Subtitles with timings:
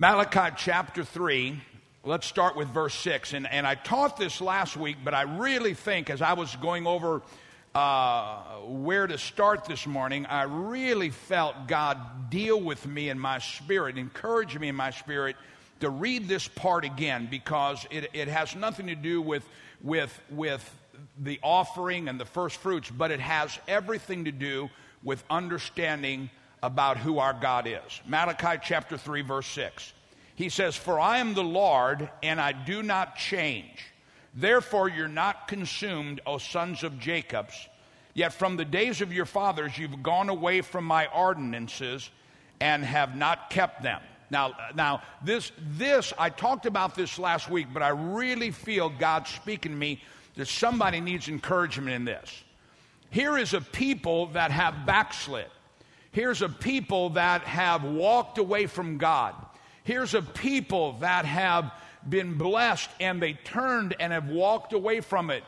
[0.00, 1.60] Malachi chapter 3,
[2.04, 3.32] let's start with verse 6.
[3.32, 6.86] And, and I taught this last week, but I really think as I was going
[6.86, 7.20] over
[7.74, 13.40] uh, where to start this morning, I really felt God deal with me in my
[13.40, 15.34] spirit, encourage me in my spirit
[15.80, 19.44] to read this part again because it, it has nothing to do with,
[19.82, 20.76] with, with
[21.18, 24.70] the offering and the first fruits, but it has everything to do
[25.02, 26.30] with understanding
[26.62, 28.00] about who our God is.
[28.06, 29.92] Malachi chapter 3, verse 6.
[30.34, 33.84] He says, For I am the Lord, and I do not change.
[34.34, 37.68] Therefore, you're not consumed, O sons of Jacob's.
[38.14, 42.10] Yet from the days of your fathers, you've gone away from my ordinances
[42.60, 44.00] and have not kept them.
[44.30, 49.26] Now, now this, this, I talked about this last week, but I really feel God
[49.26, 50.02] speaking to me
[50.34, 52.44] that somebody needs encouragement in this.
[53.10, 55.46] Here is a people that have backslid.
[56.18, 59.36] Here's a people that have walked away from God.
[59.84, 61.70] Here's a people that have
[62.08, 65.44] been blessed and they turned and have walked away from it.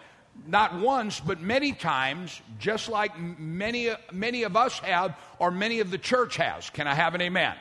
[0.47, 5.91] Not once, but many times, just like many, many of us have, or many of
[5.91, 6.71] the church has.
[6.71, 7.57] Can I have an amen?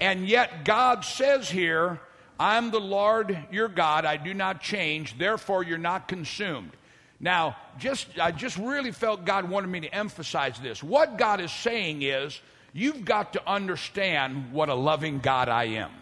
[0.00, 2.00] And yet, God says here,
[2.40, 6.70] I'm the Lord your God, I do not change, therefore you're not consumed.
[7.22, 10.82] Now, just I just really felt God wanted me to emphasize this.
[10.82, 12.38] What God is saying is,
[12.72, 15.92] you've got to understand what a loving God I am.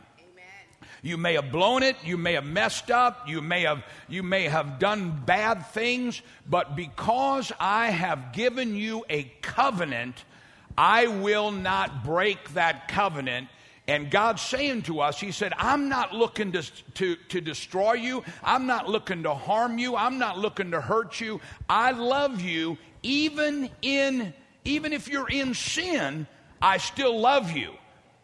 [1.03, 4.45] You may have blown it, you may have messed up, you may have you may
[4.45, 10.25] have done bad things, but because I have given you a covenant,
[10.77, 13.49] I will not break that covenant
[13.91, 16.63] and God's saying to us, He said, I'm not looking to,
[16.95, 18.23] to, to destroy you.
[18.45, 19.97] I'm not looking to harm you.
[19.97, 21.41] I'm not looking to hurt you.
[21.69, 24.33] I love you even in
[24.65, 26.29] even if you're in sin,
[26.63, 27.73] I still love you.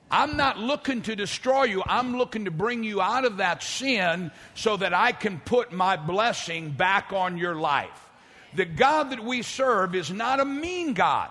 [0.08, 1.83] I'm not looking to destroy you.
[1.84, 5.97] I'm looking to bring you out of that sin so that I can put my
[5.97, 8.08] blessing back on your life.
[8.55, 11.30] The God that we serve is not a mean God.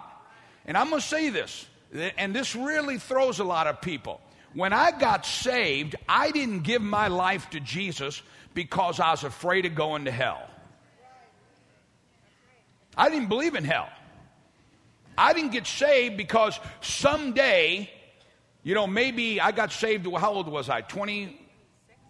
[0.65, 1.65] And I'm going to say this,
[2.17, 4.19] and this really throws a lot of people.
[4.55, 8.23] When I got saved, I didn't give my life to Jesus
[8.53, 10.49] because I was afraid of going to hell.
[12.97, 13.89] I didn't believe in hell.
[15.17, 17.89] I didn't get saved because someday,
[18.63, 20.79] you know, maybe I got saved, how old was I?
[20.79, 21.37] 20,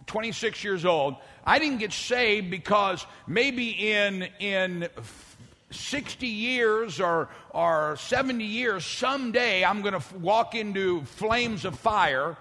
[0.06, 1.16] 26 years old.
[1.44, 4.88] I didn't get saved because maybe in, in
[5.70, 12.36] 60 years or, or 70 years, someday I'm going to walk into flames of fire.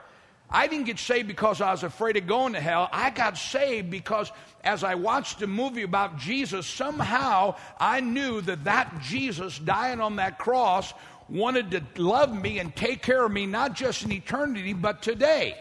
[0.50, 2.88] I didn't get saved because I was afraid of going to hell.
[2.92, 4.32] I got saved because
[4.64, 10.18] as I watched a movie about Jesus, somehow I knew that that Jesus dying on
[10.18, 10.94] that cross
[11.28, 15.56] wanted to love me and take care of me, not just in eternity, but today.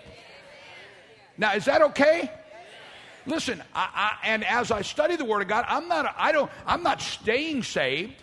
[1.38, 2.30] Now, is that okay?
[3.26, 3.88] Listen, I,
[4.22, 7.00] I, and as I study the Word of God, I'm not, I don't, I'm not
[7.00, 8.14] staying saved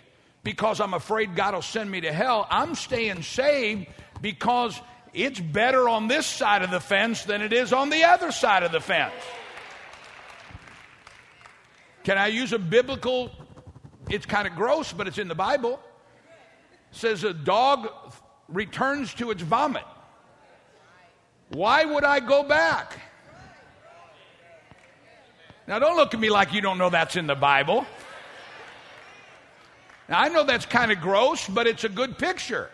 [0.44, 2.48] because I'm afraid God will send me to hell.
[2.50, 3.88] I'm staying saved
[4.22, 4.80] because
[5.14, 8.64] it's better on this side of the fence than it is on the other side
[8.64, 9.14] of the fence.
[12.04, 13.32] Can I use a biblical?
[14.10, 15.80] It's kind of gross, but it's in the Bible.
[16.92, 17.90] It says a dog
[18.48, 19.84] returns to its vomit.
[21.50, 23.00] Why would I go back?
[25.68, 27.86] Now, don't look at me like you don't know that's in the Bible.
[30.10, 32.70] Now, I know that's kind of gross, but it's a good picture.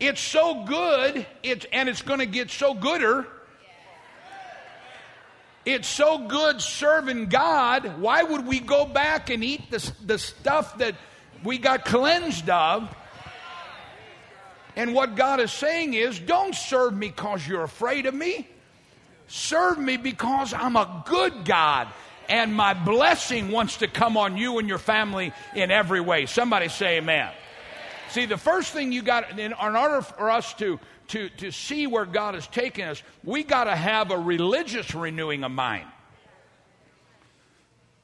[0.00, 3.26] It's so good, it's, and it's going to get so gooder.
[5.64, 8.00] It's so good serving God.
[8.00, 10.94] Why would we go back and eat the, the stuff that
[11.42, 12.94] we got cleansed of?
[14.76, 18.46] And what God is saying is don't serve me because you're afraid of me.
[19.28, 21.88] Serve me because I'm a good God
[22.28, 26.26] and my blessing wants to come on you and your family in every way.
[26.26, 27.32] Somebody say amen.
[28.10, 30.78] See, the first thing you got, in, order for us to,
[31.08, 35.44] to, to see where God is taking us, we got to have a religious renewing
[35.44, 35.86] of mind.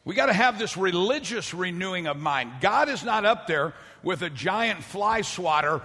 [0.04, 2.50] We got to have this religious renewing of mind.
[2.60, 5.80] God is not up there with a giant fly swatter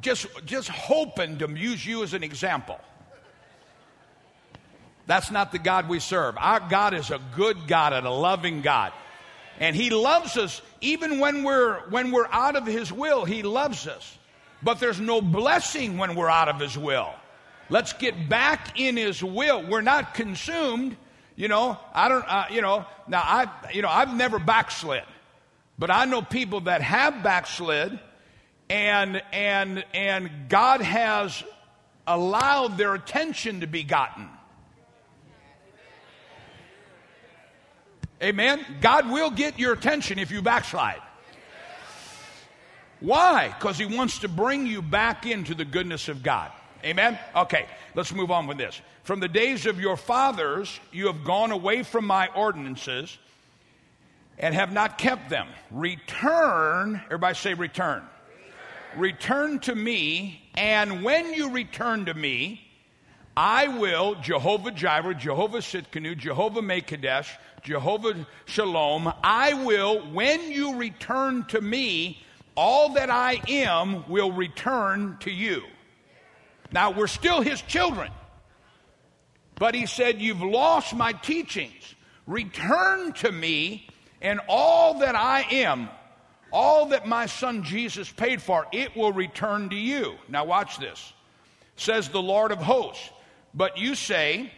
[0.00, 2.80] just, just hoping to use you as an example.
[5.08, 6.36] That's not the God we serve.
[6.36, 8.92] Our God is a good God and a loving God.
[9.58, 13.88] And he loves us even when we're when we're out of his will, he loves
[13.88, 14.16] us.
[14.62, 17.08] But there's no blessing when we're out of his will.
[17.70, 19.66] Let's get back in his will.
[19.66, 20.94] We're not consumed,
[21.36, 21.78] you know.
[21.94, 25.04] I don't uh, you know, now I you know, I've never backslid.
[25.78, 27.98] But I know people that have backslid
[28.68, 31.42] and and and God has
[32.06, 34.28] allowed their attention to be gotten.
[38.22, 38.64] Amen?
[38.80, 41.00] God will get your attention if you backslide.
[43.00, 43.48] Why?
[43.48, 46.50] Because He wants to bring you back into the goodness of God.
[46.84, 47.18] Amen?
[47.34, 48.80] Okay, let's move on with this.
[49.04, 53.16] From the days of your fathers, you have gone away from my ordinances
[54.38, 55.48] and have not kept them.
[55.70, 58.02] Return, everybody say return.
[58.96, 62.60] Return, return to me, and when you return to me,
[63.36, 67.28] I will, Jehovah Jireh, Jehovah Tsidkenu, Jehovah Mekadesh,
[67.68, 72.18] Jehovah Shalom, I will, when you return to me,
[72.54, 75.62] all that I am will return to you.
[76.72, 78.10] Now, we're still his children.
[79.56, 81.94] But he said, You've lost my teachings.
[82.26, 83.86] Return to me,
[84.22, 85.90] and all that I am,
[86.50, 90.14] all that my son Jesus paid for, it will return to you.
[90.26, 91.12] Now, watch this.
[91.76, 93.10] Says the Lord of hosts.
[93.52, 94.50] But you say,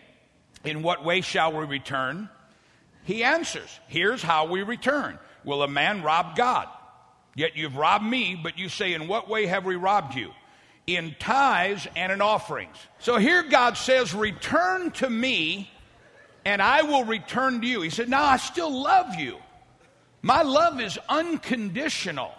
[0.63, 2.29] In what way shall we return?
[3.05, 5.19] He answers, Here's how we return.
[5.45, 6.69] Will a man rob God?
[7.35, 10.33] Yet you've robbed me, but you say, In what way have we robbed you?
[10.87, 12.77] In tithes and in offerings.
[12.99, 15.71] So here God says, Return to me,
[16.45, 17.81] and I will return to you.
[17.83, 19.39] He said, Now I still love you.
[20.23, 22.33] My love is unconditional.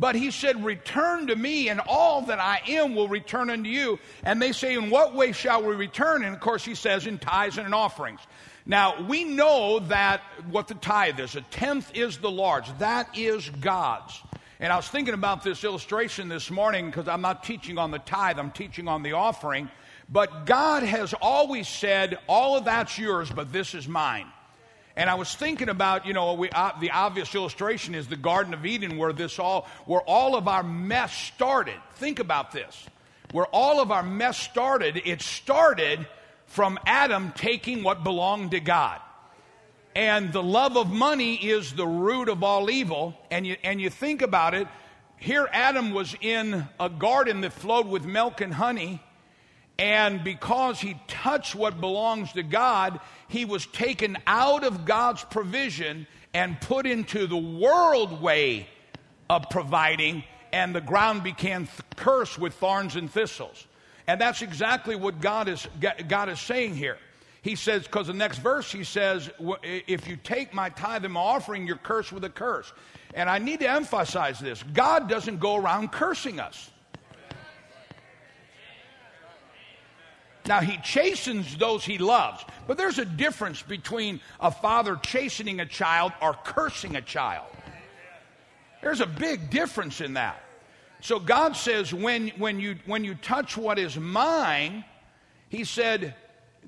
[0.00, 3.98] But he said, Return to me, and all that I am will return unto you.
[4.22, 6.24] And they say, In what way shall we return?
[6.24, 8.20] And of course, he says, In tithes and in offerings.
[8.70, 10.20] Now, we know that
[10.50, 11.34] what the tithe is.
[11.36, 14.22] A tenth is the Lord's, that is God's.
[14.60, 17.98] And I was thinking about this illustration this morning because I'm not teaching on the
[17.98, 19.70] tithe, I'm teaching on the offering.
[20.10, 24.26] But God has always said, All of that's yours, but this is mine.
[24.96, 28.52] And I was thinking about, you know, we, uh, the obvious illustration is the Garden
[28.52, 31.76] of Eden, where this all, where all of our mess started.
[31.94, 32.86] Think about this.
[33.30, 36.06] Where all of our mess started, it started
[36.48, 39.00] from Adam taking what belonged to God.
[39.94, 43.14] And the love of money is the root of all evil.
[43.30, 44.66] And you, and you think about it,
[45.18, 49.02] here Adam was in a garden that flowed with milk and honey.
[49.78, 52.98] And because he touched what belongs to God,
[53.28, 58.68] he was taken out of God's provision and put into the world way
[59.30, 63.67] of providing, and the ground became cursed with thorns and thistles.
[64.08, 65.68] And that's exactly what God is,
[66.08, 66.96] God is saying here.
[67.42, 69.30] He says, because the next verse he says,
[69.62, 72.72] if you take my tithe and my offering, you're cursed with a curse.
[73.12, 76.70] And I need to emphasize this God doesn't go around cursing us.
[80.46, 85.66] Now, he chastens those he loves, but there's a difference between a father chastening a
[85.66, 87.46] child or cursing a child.
[88.80, 90.42] There's a big difference in that.
[91.00, 94.84] So God says, when, when, you, when you touch what is mine,
[95.48, 96.14] He said,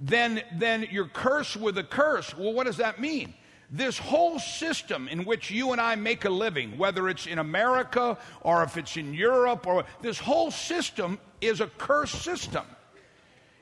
[0.00, 2.36] then, then you're cursed with a curse.
[2.36, 3.34] Well, what does that mean?
[3.70, 8.18] This whole system in which you and I make a living, whether it's in America
[8.40, 12.64] or if it's in Europe, or this whole system is a cursed system.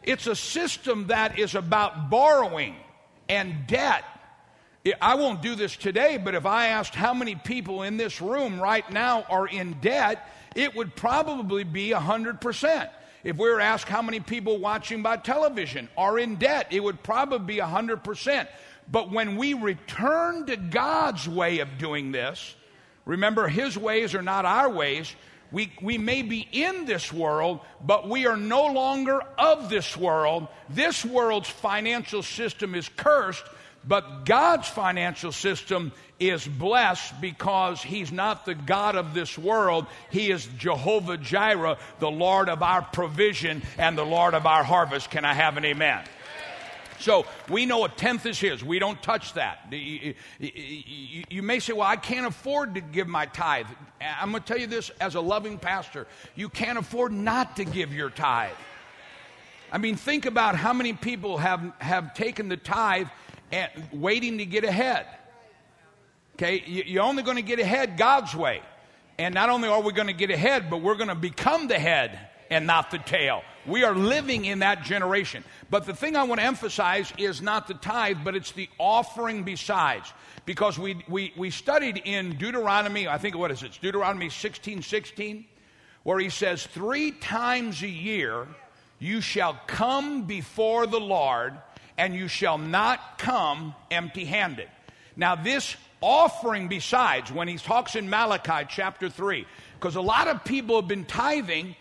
[0.02, 2.76] It's a system that is about borrowing
[3.28, 4.04] and debt.
[5.02, 8.58] I won't do this today, but if I asked how many people in this room
[8.60, 10.26] right now are in debt,
[10.58, 12.90] it would probably be 100%.
[13.22, 17.00] If we were asked how many people watching by television are in debt, it would
[17.04, 18.48] probably be 100%.
[18.90, 22.56] But when we return to God's way of doing this,
[23.04, 25.14] remember, His ways are not our ways.
[25.52, 30.48] We, we may be in this world, but we are no longer of this world.
[30.68, 33.44] This world's financial system is cursed,
[33.88, 39.86] but God's financial system is blessed because He's not the God of this world.
[40.10, 45.10] He is Jehovah Jireh, the Lord of our provision and the Lord of our harvest.
[45.10, 46.04] Can I have an amen?
[47.00, 48.64] So we know a tenth is his.
[48.64, 49.60] We don't touch that.
[49.70, 53.66] You may say, well, I can't afford to give my tithe.
[54.00, 57.64] I'm going to tell you this as a loving pastor you can't afford not to
[57.64, 58.50] give your tithe.
[59.70, 63.08] I mean, think about how many people have, have taken the tithe
[63.52, 65.06] and waiting to get ahead.
[66.36, 68.62] Okay, you're only going to get ahead God's way.
[69.18, 71.78] And not only are we going to get ahead, but we're going to become the
[71.78, 72.18] head
[72.50, 73.42] and not the tail.
[73.66, 75.44] We are living in that generation.
[75.70, 79.42] But the thing I want to emphasize is not the tithe, but it's the offering
[79.42, 80.12] besides.
[80.46, 83.66] Because we, we, we studied in Deuteronomy, I think what is it?
[83.66, 85.44] It's Deuteronomy 16 16,
[86.04, 88.46] where he says, Three times a year
[88.98, 91.58] you shall come before the Lord
[91.98, 94.68] and you shall not come empty handed.
[95.16, 100.44] Now, this offering besides, when he talks in Malachi chapter 3, because a lot of
[100.44, 101.74] people have been tithing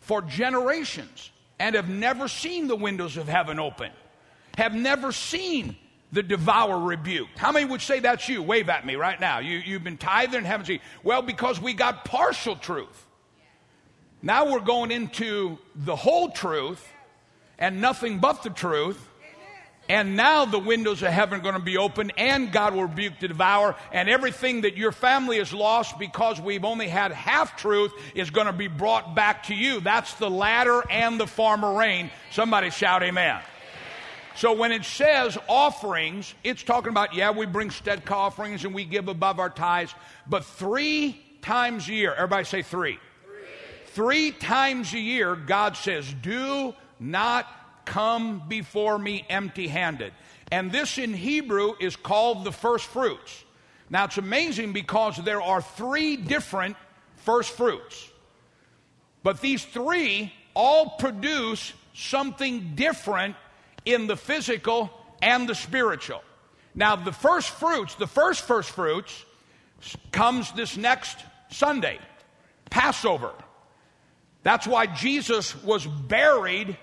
[0.00, 3.92] for generations and have never seen the windows of heaven open,
[4.56, 5.76] have never seen
[6.10, 7.38] the devourer rebuked.
[7.38, 8.42] How many would say that's you?
[8.42, 9.38] Wave at me right now.
[9.38, 10.80] You, you've been tithing and haven't seen.
[11.04, 13.06] Well, because we got partial truth.
[14.22, 16.84] Now we're going into the whole truth
[17.58, 19.08] and nothing but the truth.
[19.88, 23.14] And now the windows of heaven are going to be open, and God will rebuke
[23.20, 27.92] the devourer, and everything that your family has lost because we've only had half truth
[28.14, 29.80] is going to be brought back to you.
[29.80, 32.10] That's the latter and the former rain.
[32.30, 33.40] Somebody shout, Amen.
[34.36, 38.84] So when it says offerings, it's talking about, yeah, we bring tzedakah offerings and we
[38.84, 39.92] give above our tithes,
[40.28, 43.00] but three times a year, everybody say three.
[43.24, 47.48] Three, three times a year, God says, do not
[47.88, 50.12] come before me empty handed.
[50.52, 53.44] And this in Hebrew is called the first fruits.
[53.88, 56.76] Now it's amazing because there are three different
[57.16, 58.10] first fruits.
[59.22, 63.36] But these three all produce something different
[63.84, 64.90] in the physical
[65.22, 66.22] and the spiritual.
[66.74, 69.24] Now, the first fruits, the first first fruits,
[70.12, 71.16] comes this next
[71.50, 71.98] Sunday,
[72.70, 73.32] Passover.
[74.42, 76.76] That's why Jesus was buried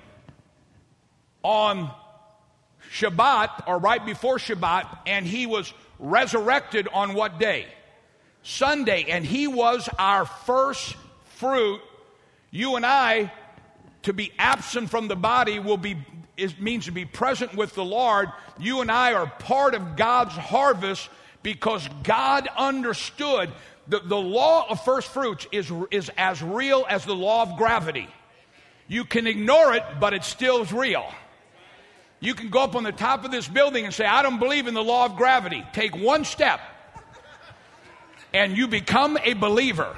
[1.46, 1.92] on
[2.92, 7.68] Shabbat or right before Shabbat, and he was resurrected on what day?
[8.42, 10.96] Sunday, and he was our first
[11.38, 11.82] fruit.
[12.50, 13.32] You and I,
[14.04, 15.98] to be absent from the body, will be
[16.38, 18.30] it means to be present with the Lord.
[18.60, 21.10] You and I are part of God's harvest
[21.44, 23.52] because God understood
[23.88, 28.10] the, the law of first fruits is, is as real as the law of gravity.
[28.88, 31.06] You can ignore it, but it still is real.
[32.19, 34.67] You can go up on the top of this building and say, I don't believe
[34.67, 35.63] in the law of gravity.
[35.74, 36.60] Take one step,
[38.34, 39.95] and you become a believer.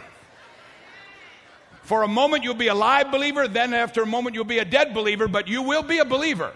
[1.83, 4.65] For a moment, you'll be a live believer, then after a moment, you'll be a
[4.65, 6.51] dead believer, but you will be a believer.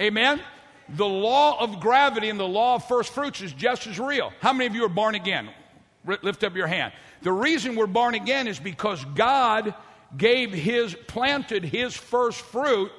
[0.00, 0.40] Amen?
[0.88, 4.32] The law of gravity and the law of first fruits is just as real.
[4.40, 5.50] How many of you are born again?
[6.06, 6.92] Lift up your hand.
[7.20, 9.74] The reason we're born again is because God
[10.16, 12.90] gave his, planted his first fruit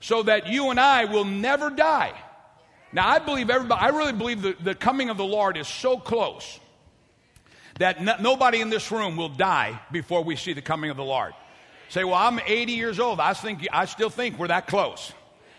[0.00, 2.12] so that you and I will never die.
[2.92, 5.98] Now, I believe everybody, I really believe the, the coming of the Lord is so
[5.98, 6.60] close
[7.78, 11.04] that no, nobody in this room will die before we see the coming of the
[11.04, 11.34] Lord.
[11.88, 13.20] Say, well, I'm 80 years old.
[13.20, 15.12] I think I still think we're that close.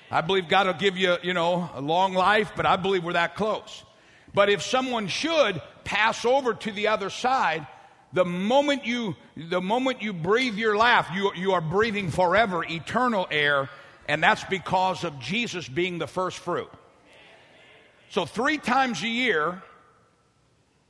[0.10, 3.14] I believe God will give you, you know, a long life, but I believe we're
[3.14, 3.84] that close.
[4.34, 7.68] But if someone should pass over to the other side,
[8.14, 13.28] the moment you the moment you breathe your laugh, you, you are breathing forever eternal
[13.30, 13.70] air,
[14.08, 16.70] and that's because of Jesus being the first fruit.
[18.10, 19.62] So three times a year,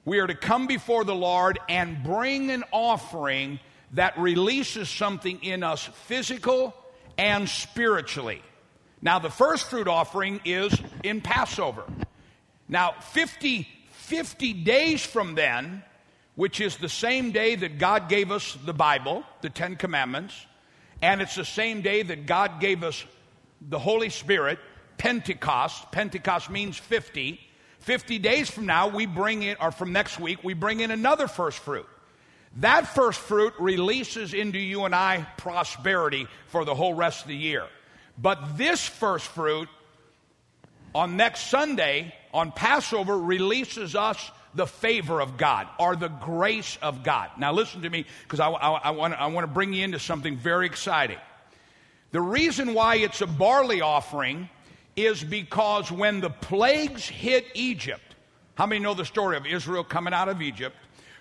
[0.05, 3.59] we are to come before the Lord and bring an offering
[3.93, 6.75] that releases something in us physical
[7.17, 8.41] and spiritually.
[9.01, 11.83] Now, the first fruit offering is in Passover.
[12.67, 15.83] Now, 50, 50 days from then,
[16.35, 20.45] which is the same day that God gave us the Bible, the Ten Commandments,
[21.01, 23.03] and it's the same day that God gave us
[23.61, 24.59] the Holy Spirit,
[24.97, 25.91] Pentecost.
[25.91, 27.39] Pentecost means 50.
[27.79, 31.27] 50 days from now, we bring in, or from next week, we bring in another
[31.27, 31.85] first fruit.
[32.57, 37.35] That first fruit releases into you and I prosperity for the whole rest of the
[37.35, 37.65] year.
[38.17, 39.69] But this first fruit
[40.95, 47.03] on next Sunday, on Passover, releases us the favor of God or the grace of
[47.03, 47.29] God.
[47.37, 50.65] Now, listen to me because I, I, I want to bring you into something very
[50.65, 51.19] exciting.
[52.11, 54.49] The reason why it's a barley offering
[54.95, 58.15] is because when the plagues hit Egypt,
[58.55, 60.75] how many know the story of Israel coming out of Egypt?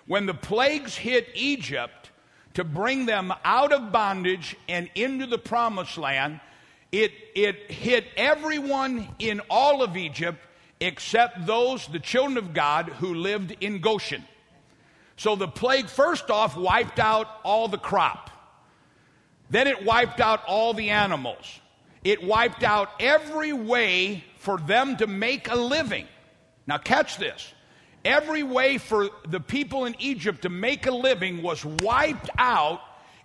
[0.07, 2.11] When the plagues hit Egypt
[2.55, 6.39] to bring them out of bondage and into the promised land,
[6.91, 10.39] it, it hit everyone in all of Egypt
[10.79, 14.23] except those, the children of God, who lived in Goshen.
[15.15, 18.29] So the plague, first off, wiped out all the crop.
[19.49, 21.59] Then it wiped out all the animals
[22.07, 26.07] it wiped out every way for them to make a living.
[26.65, 27.53] Now, catch this.
[28.05, 32.79] Every way for the people in Egypt to make a living was wiped out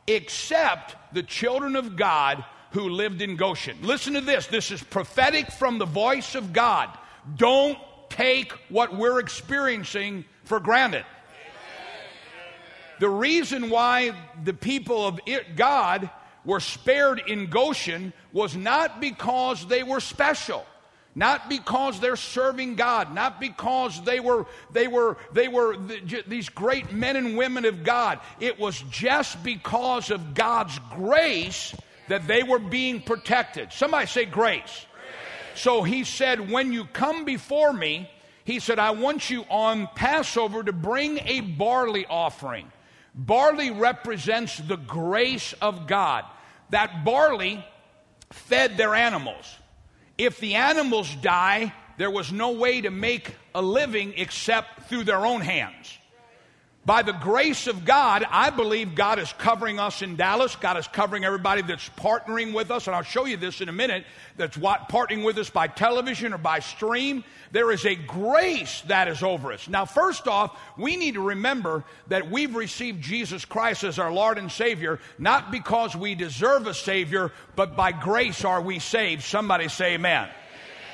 [0.09, 3.77] except the children of God who lived in Goshen.
[3.83, 4.49] Listen to this.
[4.49, 6.89] This is prophetic from the voice of God.
[7.37, 11.05] Don't take what we're experiencing for granted.
[13.01, 14.15] The reason why
[14.45, 15.21] the people of
[15.57, 16.11] God
[16.45, 20.65] were spared in Goshen was not because they were special
[21.15, 25.77] not because they're serving God, not because they were they were they were
[26.27, 28.21] these great men and women of God.
[28.41, 31.75] It was just because of God's grace
[32.09, 33.73] that they were being protected.
[33.73, 34.87] Somebody say grace.
[35.55, 38.11] So he said, When you come before me,
[38.45, 42.71] he said, I want you on Passover to bring a barley offering.
[43.15, 46.25] Barley represents the grace of God.
[46.71, 47.65] That barley
[48.31, 49.57] fed their animals.
[50.19, 55.25] If the animals die, there was no way to make a living except through their
[55.25, 55.99] own hands.
[56.85, 60.57] By the grace of God, I believe God is covering us in Dallas.
[60.57, 62.89] God is covering everybody that's partnering with us.
[62.89, 64.05] And I'll show you this in a minute
[64.37, 67.23] that's what, partnering with us by television or by stream.
[67.53, 69.69] There is a grace that is over us.
[69.69, 74.37] Now, first off, we need to remember that we've received Jesus Christ as our Lord
[74.37, 79.23] and Savior, not because we deserve a Savior, but by grace are we saved.
[79.23, 80.29] Somebody say amen.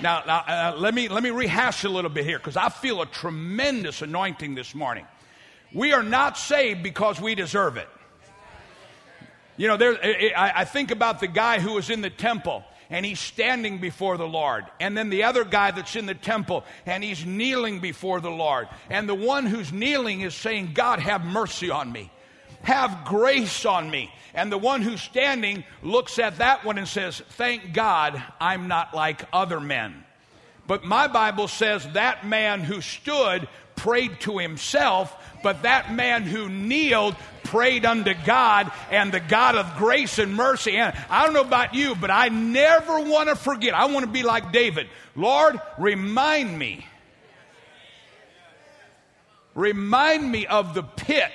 [0.02, 3.00] Now, now uh, let, me, let me rehash a little bit here because I feel
[3.00, 5.06] a tremendous anointing this morning.
[5.72, 7.88] We are not saved because we deserve it.
[9.56, 9.98] You know, there,
[10.36, 14.26] I think about the guy who was in the temple and he's standing before the
[14.26, 14.66] Lord.
[14.80, 18.68] And then the other guy that's in the temple and he's kneeling before the Lord.
[18.88, 22.10] And the one who's kneeling is saying, God, have mercy on me.
[22.62, 24.12] Have grace on me.
[24.32, 28.94] And the one who's standing looks at that one and says, Thank God I'm not
[28.94, 30.04] like other men.
[30.66, 36.48] But my Bible says that man who stood prayed to himself but that man who
[36.48, 40.76] kneeled prayed unto God and the God of grace and mercy.
[40.76, 43.74] And I don't know about you, but I never want to forget.
[43.74, 44.88] I want to be like David.
[45.16, 46.86] Lord, remind me.
[49.54, 51.30] Remind me of the pit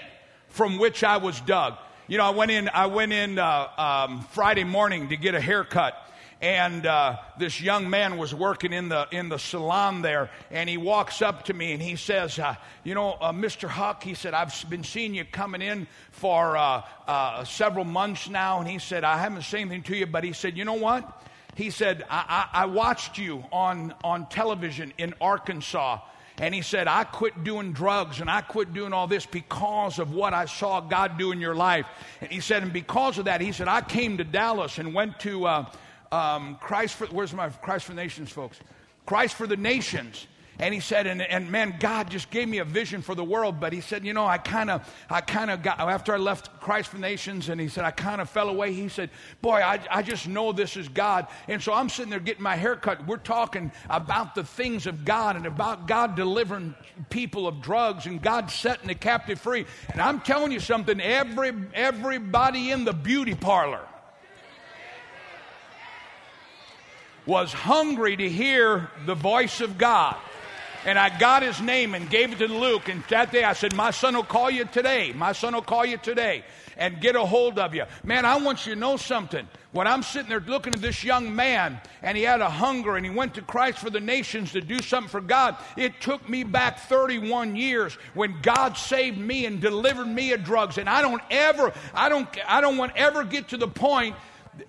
[0.50, 1.76] from which I was dug.
[2.08, 2.70] You know, I went in.
[2.70, 5.98] I went in uh, um, Friday morning to get a haircut,
[6.44, 10.76] and uh, this young man was working in the in the salon there, and he
[10.76, 13.70] walks up to me and he says, uh, "You know, uh, Mr.
[13.70, 18.60] Huck," he said, "I've been seeing you coming in for uh, uh, several months now,"
[18.60, 21.24] and he said, "I haven't said anything to you, but he said, you know what?"
[21.56, 26.00] He said, I, I, I watched you on on television in Arkansas."
[26.40, 30.16] And he said, I quit doing drugs and I quit doing all this because of
[30.16, 31.86] what I saw God do in your life.
[32.22, 35.20] And he said, and because of that, he said, I came to Dallas and went
[35.20, 35.66] to uh,
[36.14, 38.60] um, Christ for, where's my Christ for Nations, folks?
[39.06, 40.28] Christ for the Nations.
[40.60, 43.60] And he said, and, and man, God just gave me a vision for the world.
[43.60, 46.62] But he said, you know, I kind of, I kind of got, after I left
[46.62, 48.72] Christ for Nations, and he said, I kind of fell away.
[48.72, 49.10] He said,
[49.42, 51.26] boy, I, I just know this is God.
[51.48, 53.08] And so I'm sitting there getting my hair cut.
[53.08, 56.76] We're talking about the things of God and about God delivering
[57.10, 59.66] people of drugs and God setting the captive free.
[59.92, 63.82] And I'm telling you something, every, everybody in the beauty parlor
[67.26, 70.18] was hungry to hear the voice of God.
[70.86, 72.90] And I got his name and gave it to Luke.
[72.90, 75.14] And that day I said, My son will call you today.
[75.14, 76.44] My son will call you today
[76.78, 77.86] and get a hold of you.
[78.04, 79.48] Man, I want you to know something.
[79.72, 83.06] When I'm sitting there looking at this young man and he had a hunger and
[83.06, 86.44] he went to Christ for the nations to do something for God, it took me
[86.44, 90.78] back 31 years when God saved me and delivered me of drugs.
[90.78, 94.16] And I don't ever, I don't, I don't want ever get to the point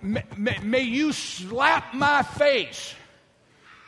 [0.01, 0.23] may,
[0.63, 2.95] may you slap my face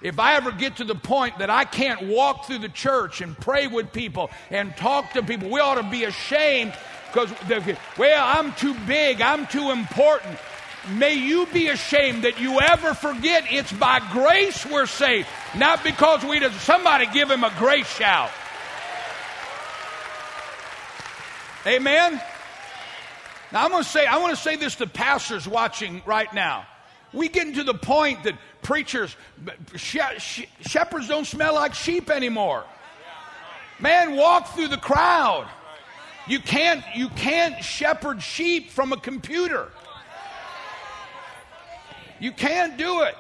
[0.02, 3.38] if I ever get to the point that I can't walk through the church and
[3.38, 6.74] pray with people and talk to people, we ought to be ashamed
[7.12, 7.32] because,
[7.98, 10.38] well, I'm too big, I'm too important.
[10.92, 16.24] May you be ashamed that you ever forget it's by grace we're saved, not because
[16.24, 16.54] we did.
[16.54, 18.30] Somebody give him a grace shout.
[21.66, 22.22] Amen.
[23.52, 26.66] Now, I'm going to say, I want to say this to pastors watching right now.
[27.14, 29.16] We get to the point that preachers,
[29.76, 32.66] shepherds don't smell like sheep anymore.
[33.80, 35.48] Man, walk through the crowd.
[36.28, 39.70] You can't, you can't shepherd sheep from a computer.
[42.20, 43.16] You can't do it.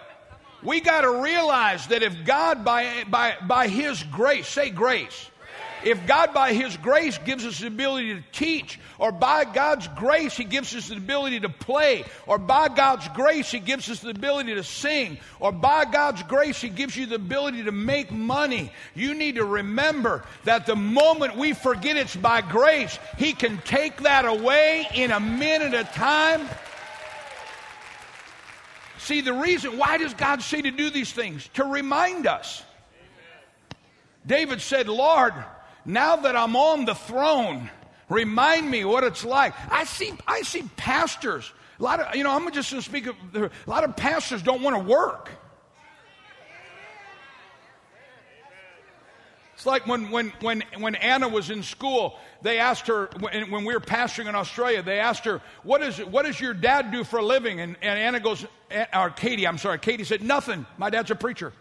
[0.63, 5.29] We got to realize that if God, by, by, by His grace, say grace,
[5.87, 10.35] if God, by His grace, gives us the ability to teach, or by God's grace,
[10.35, 14.09] He gives us the ability to play, or by God's grace, He gives us the
[14.09, 18.71] ability to sing, or by God's grace, He gives you the ability to make money,
[18.95, 24.01] you need to remember that the moment we forget it's by grace, He can take
[24.01, 26.47] that away in a minute of time.
[28.99, 31.47] See, the reason, why does God say to do these things?
[31.53, 32.61] To remind us.
[34.25, 35.33] David said, Lord,
[35.87, 37.71] now that I'm on the throne,
[38.09, 39.53] remind me what it's like.
[39.71, 41.51] I see, I see pastors.
[41.79, 44.43] A lot of, you know, I'm just going to speak of, a lot of pastors
[44.43, 45.29] don't want to work.
[49.55, 53.65] It's like when, when, when, when Anna was in school, they asked her, when, when
[53.65, 57.03] we were pastoring in Australia, they asked her, what, is, what does your dad do
[57.03, 57.59] for a living?
[57.59, 58.45] And, and Anna goes,
[58.93, 60.67] or Katie, I'm sorry, Katie said, nothing.
[60.77, 61.53] My dad's a preacher.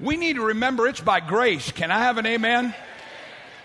[0.00, 1.72] We need to remember it's by grace.
[1.72, 2.74] Can I have an amen?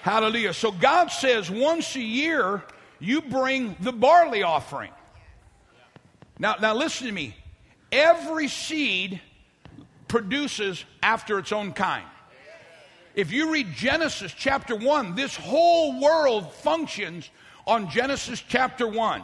[0.01, 0.53] Hallelujah.
[0.53, 2.63] So God says once a year,
[2.99, 4.91] you bring the barley offering.
[6.39, 7.35] Now, now listen to me.
[7.91, 9.21] Every seed
[10.07, 12.05] produces after its own kind.
[13.15, 17.29] If you read Genesis chapter 1, this whole world functions
[17.67, 19.21] on Genesis chapter 1.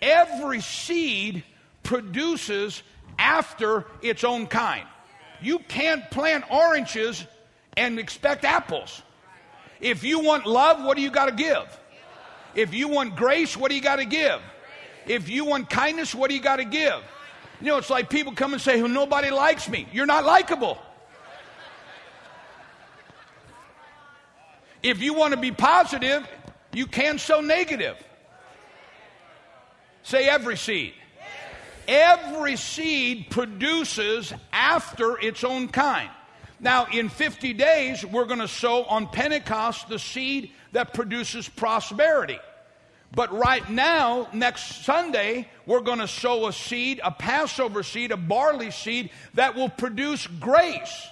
[0.00, 1.42] Every seed
[1.82, 2.82] produces
[3.18, 4.86] after its own kind.
[5.40, 7.24] You can't plant oranges
[7.76, 9.02] and expect apples.
[9.80, 11.80] If you want love, what do you got to give?
[12.54, 14.40] If you want grace, what do you got to give?
[15.06, 17.02] If you want kindness, what do you got to give?
[17.60, 19.86] You know, it's like people come and say, well, nobody likes me.
[19.92, 20.78] You're not likable.
[24.82, 26.26] If you want to be positive,
[26.72, 27.96] you can't sow negative.
[30.02, 30.94] Say every seed.
[31.88, 36.10] Every seed produces after its own kind.
[36.58, 42.38] Now, in 50 days, we're going to sow on Pentecost the seed that produces prosperity.
[43.14, 48.16] But right now, next Sunday, we're going to sow a seed, a Passover seed, a
[48.16, 51.08] barley seed that will produce grace.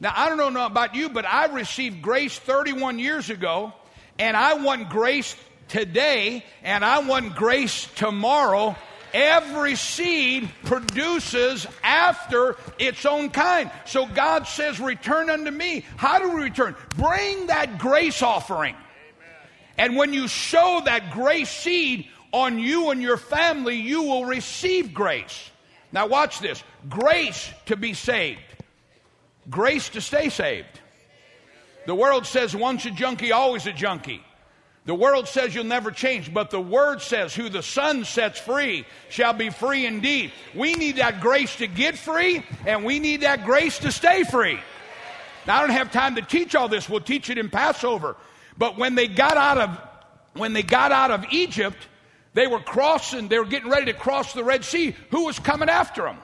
[0.00, 3.72] Now, I don't know about you, but I received grace 31 years ago,
[4.18, 5.36] and I want grace
[5.68, 8.76] today, and I want grace tomorrow.
[9.12, 13.70] Every seed produces after its own kind.
[13.84, 15.84] So God says, Return unto me.
[15.96, 16.74] How do we return?
[16.96, 18.74] Bring that grace offering.
[19.78, 24.94] And when you sow that grace seed on you and your family, you will receive
[24.94, 25.50] grace.
[25.92, 28.40] Now, watch this grace to be saved,
[29.50, 30.80] grace to stay saved.
[31.86, 34.22] The world says once a junkie, always a junkie.
[34.84, 38.84] The world says you'll never change, but the Word says, Who the Son sets free
[39.10, 40.32] shall be free indeed.
[40.54, 44.58] We need that grace to get free, and we need that grace to stay free.
[45.46, 46.88] Now, I don't have time to teach all this.
[46.88, 48.16] We'll teach it in Passover.
[48.58, 49.78] But when they got out of
[50.34, 51.76] when they got out of Egypt,
[52.34, 54.96] they were crossing, they were getting ready to cross the Red Sea.
[55.10, 56.16] Who was coming after them?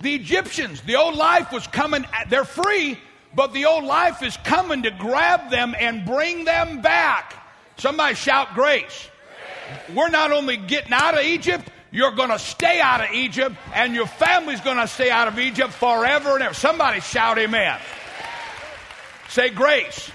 [0.00, 0.80] The Egyptians.
[0.80, 2.98] The old life was coming, they're free,
[3.34, 7.34] but the old life is coming to grab them and bring them back.
[7.76, 8.82] Somebody shout grace.
[8.82, 9.96] grace.
[9.96, 13.94] We're not only getting out of Egypt, you're going to stay out of Egypt, and
[13.94, 16.54] your family's going to stay out of Egypt forever and ever.
[16.54, 17.78] Somebody shout amen.
[19.28, 20.10] Say grace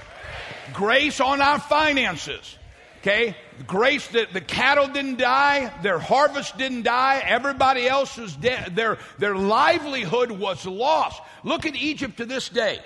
[0.76, 2.58] grace on our finances.
[3.00, 3.36] Okay?
[3.66, 9.36] Grace that the cattle didn't die, their harvest didn't die, everybody else's dead, their, their
[9.36, 11.22] livelihood was lost.
[11.44, 12.80] Look at Egypt to this day.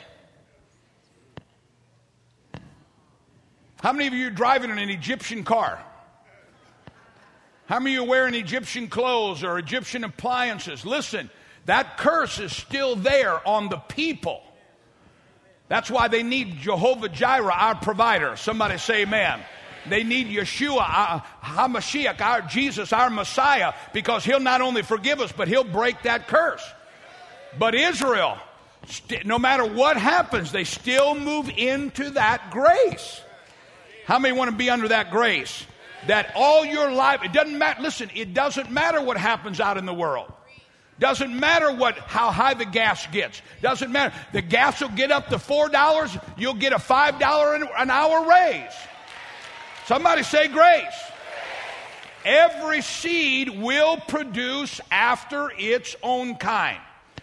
[3.81, 5.81] How many of you are driving in an Egyptian car?
[7.67, 10.85] How many of you are wearing Egyptian clothes or Egyptian appliances?
[10.85, 11.29] Listen,
[11.65, 14.41] that curse is still there on the people.
[15.69, 18.35] That's why they need Jehovah Jireh, our provider.
[18.35, 19.39] Somebody say amen.
[19.87, 25.31] They need Yeshua, our, HaMashiach, our Jesus, our Messiah, because he'll not only forgive us,
[25.31, 26.63] but he'll break that curse.
[27.57, 28.37] But Israel,
[29.23, 33.21] no matter what happens, they still move into that grace.
[34.10, 35.67] How many want to be under that grace?
[36.08, 39.86] That all your life, it doesn't matter, listen, it doesn't matter what happens out in
[39.86, 40.34] the world.
[40.98, 43.43] Doesn't matter what how high the gas gets.
[43.62, 44.15] Doesn't matter.
[44.34, 46.17] The gas will get up to four dollars.
[46.39, 48.74] You'll get a five dollar an hour raise.
[49.86, 51.00] Somebody say grace.
[52.26, 56.80] Every seed will produce after its own kind.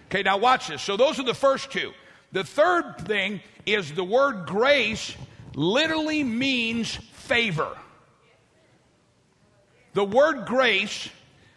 [0.07, 0.83] Okay, now watch this.
[0.83, 1.90] So those are the first two.
[2.31, 5.16] The third thing is the word grace
[5.56, 7.76] literally means favor.
[9.94, 11.08] The word grace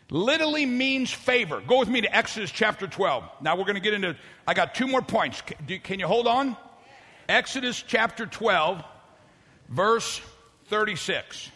[0.09, 1.61] literally means favor.
[1.67, 3.23] Go with me to Exodus chapter 12.
[3.41, 4.15] Now we're going to get into,
[4.47, 5.43] I got two more points.
[5.83, 6.55] Can you hold on?
[7.27, 8.83] Exodus chapter 12,
[9.67, 10.21] verse
[10.69, 11.51] 36.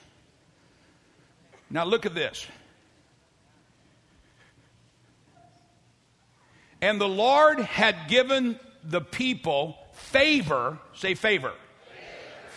[1.70, 2.46] Now look at this.
[6.82, 11.54] And the Lord had given the people favor, say favor,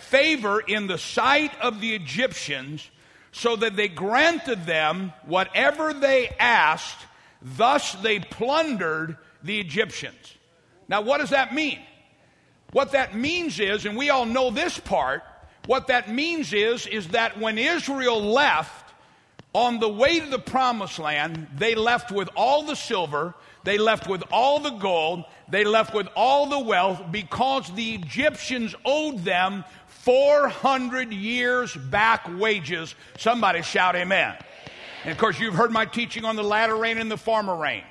[0.09, 2.89] favor in the sight of the Egyptians
[3.31, 7.05] so that they granted them whatever they asked,
[7.41, 10.37] thus they plundered the Egyptians.
[10.87, 11.79] Now, what does that mean?
[12.71, 15.23] What that means is, and we all know this part,
[15.65, 18.87] what that means is, is that when Israel left
[19.57, 24.07] On the way to the promised land, they left with all the silver, they left
[24.07, 29.65] with all the gold, they left with all the wealth because the Egyptians owed them
[30.07, 32.95] 400 years back wages.
[33.17, 34.37] Somebody shout amen.
[35.03, 37.83] And of course, you've heard my teaching on the latter rain and the former rain.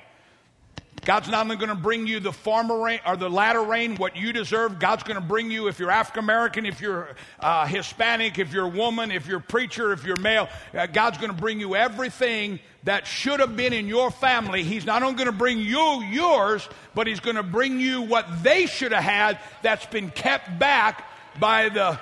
[1.05, 4.15] God's not only going to bring you the former rain or the latter rain, what
[4.15, 4.79] you deserve.
[4.79, 8.65] God's going to bring you, if you're African American, if you're uh, Hispanic, if you're
[8.65, 11.75] a woman, if you're a preacher, if you're male, uh, God's going to bring you
[11.75, 14.63] everything that should have been in your family.
[14.63, 18.41] He's not only going to bring you yours, but He's going to bring you what
[18.41, 21.05] they should have had that's been kept back
[21.39, 21.99] by the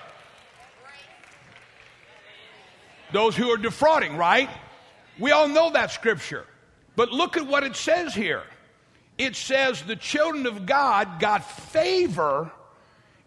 [3.16, 4.50] those who are defrauding, right?
[5.18, 6.46] We all know that scripture.
[6.98, 8.44] But look at what it says here
[9.18, 12.52] it says the children of God got favor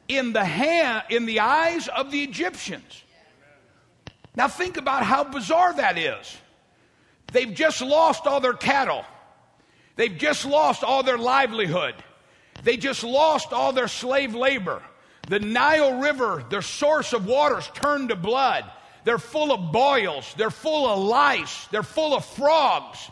[0.06, 3.02] in the hand in the eyes of the Egyptians.
[4.36, 6.36] Now think about how bizarre that is.
[7.32, 9.04] They've just lost all their cattle.
[9.96, 11.94] They've just lost all their livelihood.
[12.62, 14.82] They just lost all their slave labor.
[15.28, 18.70] The Nile River, their source of waters, turned to blood.
[19.04, 20.34] They're full of boils.
[20.36, 21.66] They're full of lice.
[21.68, 23.08] They're full of frogs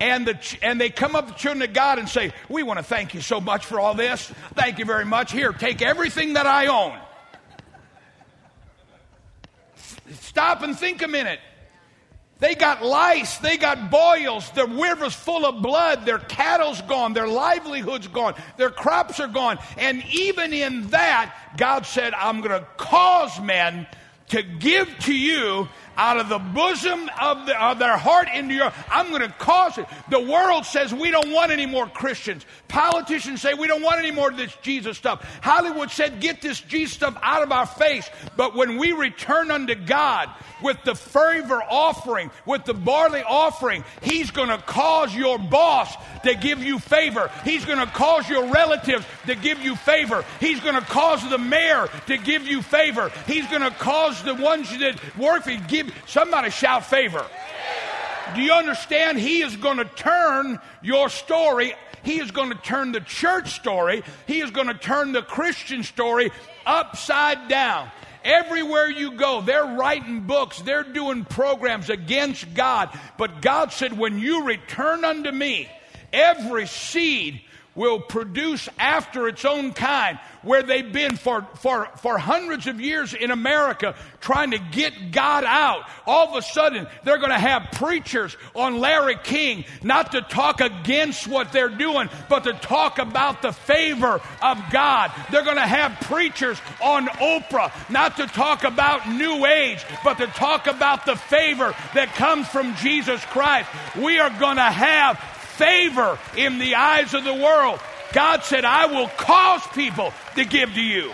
[0.00, 2.78] and, the, and they come up to the children of God and say, We want
[2.78, 4.32] to thank you so much for all this.
[4.54, 5.30] Thank you very much.
[5.30, 6.98] Here, take everything that I own.
[10.20, 11.38] Stop and think a minute.
[12.38, 17.28] They got lice, they got boils, the river's full of blood, their cattle's gone, their
[17.28, 19.58] livelihood's gone, their crops are gone.
[19.76, 23.86] And even in that, God said, I'm going to cause men
[24.30, 25.68] to give to you
[26.00, 28.72] out of the bosom of, the, of their heart into your.
[28.90, 29.84] I'm going to cause it.
[30.08, 32.46] The world says we don't want any more Christians.
[32.68, 35.22] Politicians say we don't want any more of this Jesus stuff.
[35.42, 38.08] Hollywood said get this Jesus stuff out of our face.
[38.34, 40.30] But when we return unto God
[40.62, 46.34] with the fervor offering, with the barley offering, He's going to cause your boss to
[46.34, 47.30] give you favor.
[47.44, 50.24] He's going to cause your relatives to give you favor.
[50.38, 53.12] He's going to cause the mayor to give you favor.
[53.26, 57.24] He's going to cause the ones that work for you give somebody shout favor.
[58.34, 59.18] Do you understand?
[59.18, 64.02] He is going to turn your story he is going to turn the church story,
[64.26, 66.30] he is going to turn the Christian story
[66.64, 67.90] upside down.
[68.22, 72.90] Everywhere you go, they're writing books, they're doing programs against God.
[73.16, 75.68] But God said, When you return unto me,
[76.12, 77.40] every seed
[77.74, 83.14] will produce after its own kind where they've been for, for, for hundreds of years
[83.14, 85.84] in America trying to get God out.
[86.06, 90.60] All of a sudden, they're going to have preachers on Larry King not to talk
[90.60, 95.12] against what they're doing, but to talk about the favor of God.
[95.30, 100.26] They're going to have preachers on Oprah not to talk about New Age, but to
[100.26, 103.68] talk about the favor that comes from Jesus Christ.
[103.96, 105.18] We are going to have
[105.60, 107.80] favor in the eyes of the world.
[108.12, 111.12] God said, I will cause people to give to you.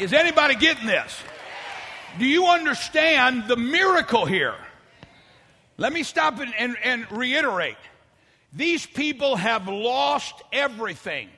[0.00, 1.22] Is anybody getting this?
[2.18, 4.54] Do you understand the miracle here?
[5.76, 7.76] Let me stop and, and, and, reiterate.
[8.52, 11.28] These people have lost everything.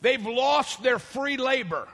[0.00, 1.86] They've lost their free labor.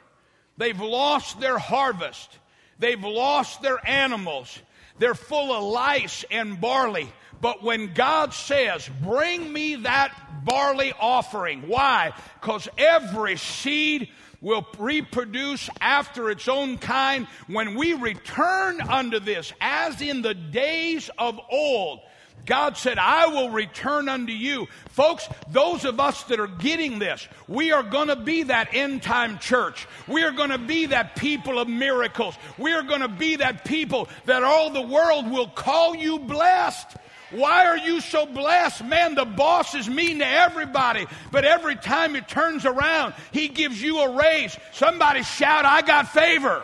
[0.57, 2.31] They've lost their harvest.
[2.79, 4.59] They've lost their animals.
[4.99, 7.13] They're full of lice and barley.
[7.41, 12.13] But when God says, Bring me that barley offering, why?
[12.41, 14.09] Because every seed
[14.41, 17.27] will reproduce after its own kind.
[17.49, 22.01] When we return unto this, as in the days of old,
[22.47, 24.69] God said, I will return unto you.
[24.91, 29.03] Folks, those of us that are getting this, we are going to be that end
[29.03, 29.89] time church.
[30.07, 32.37] We are going to be that people of miracles.
[32.57, 36.97] We are going to be that people that all the world will call you blessed.
[37.31, 38.85] Why are you so blessed?
[38.85, 43.83] Man, the boss is mean to everybody, but every time it turns around, he gives
[43.83, 44.57] you a raise.
[44.73, 46.63] Somebody shout, I got favor.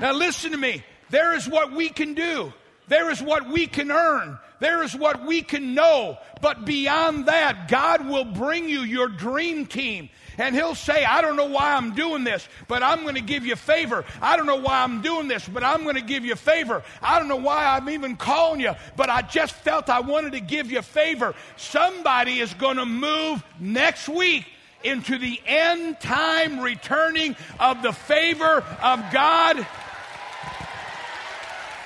[0.00, 0.84] Now, listen to me.
[1.10, 2.52] There is what we can do,
[2.88, 6.18] there is what we can earn, there is what we can know.
[6.40, 11.36] But beyond that, God will bring you your dream team and he'll say, I don't
[11.36, 14.04] know why I'm doing this, but I'm going to give you favor.
[14.20, 16.82] I don't know why I'm doing this, but I'm going to give you favor.
[17.02, 20.40] I don't know why I'm even calling you, but I just felt I wanted to
[20.40, 21.34] give you favor.
[21.56, 24.46] Somebody is going to move next week
[24.82, 29.66] into the end time returning of the favor of God.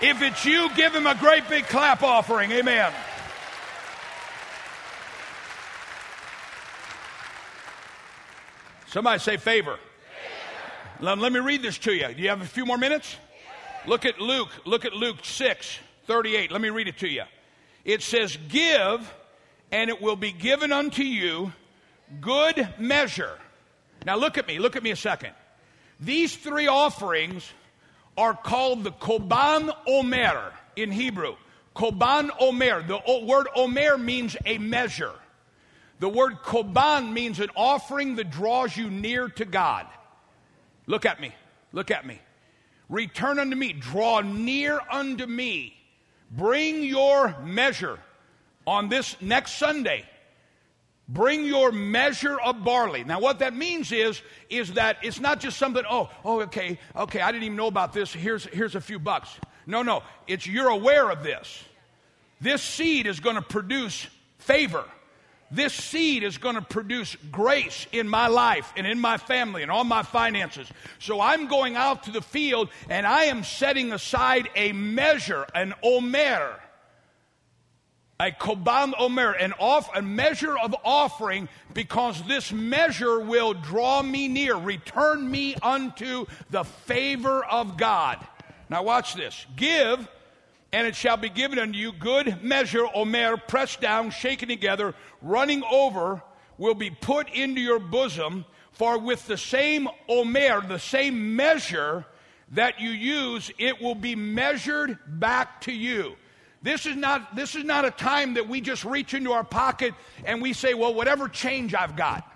[0.00, 2.52] If it's you, give him a great big clap offering.
[2.52, 2.92] Amen.
[8.94, 9.76] Somebody say favor.
[11.00, 12.14] Let, let, me read this to you.
[12.14, 13.16] Do you have a few more minutes?
[13.88, 14.50] Look at Luke.
[14.64, 16.52] Look at Luke 6 38.
[16.52, 17.24] Let me read it to you.
[17.84, 19.12] It says, Give,
[19.72, 21.52] and it will be given unto you
[22.20, 23.36] good measure.
[24.06, 24.60] Now look at me.
[24.60, 25.32] Look at me a second.
[25.98, 27.50] These three offerings
[28.16, 31.34] are called the Korban Omer in Hebrew.
[31.74, 32.84] Korban Omer.
[32.84, 35.14] The word Omer means a measure.
[36.00, 39.86] The word Korban means an offering that draws you near to God.
[40.86, 41.32] Look at me.
[41.72, 42.20] Look at me.
[42.88, 43.72] Return unto me.
[43.72, 45.76] Draw near unto me.
[46.30, 47.98] Bring your measure
[48.66, 50.04] on this next Sunday.
[51.08, 53.04] Bring your measure of barley.
[53.04, 57.20] Now, what that means is, is that it's not just something, oh, oh, okay, okay,
[57.20, 58.12] I didn't even know about this.
[58.12, 59.28] Here's, here's a few bucks.
[59.66, 61.62] No, no, it's you're aware of this.
[62.40, 64.06] This seed is going to produce
[64.38, 64.84] favor.
[65.54, 69.70] This seed is going to produce grace in my life and in my family and
[69.70, 70.68] all my finances.
[70.98, 75.74] So I'm going out to the field and I am setting aside a measure, an
[75.82, 76.58] omer,
[78.18, 84.26] a korban omer, an off, a measure of offering, because this measure will draw me
[84.26, 88.18] near, return me unto the favor of God.
[88.68, 89.46] Now watch this.
[89.56, 90.08] Give
[90.74, 95.62] and it shall be given unto you good measure, Omer, pressed down, shaken together, running
[95.70, 96.20] over,
[96.58, 98.44] will be put into your bosom.
[98.72, 102.04] For with the same Omer, the same measure
[102.50, 106.16] that you use, it will be measured back to you.
[106.60, 109.94] This is not, this is not a time that we just reach into our pocket
[110.24, 112.28] and we say, well, whatever change I've got.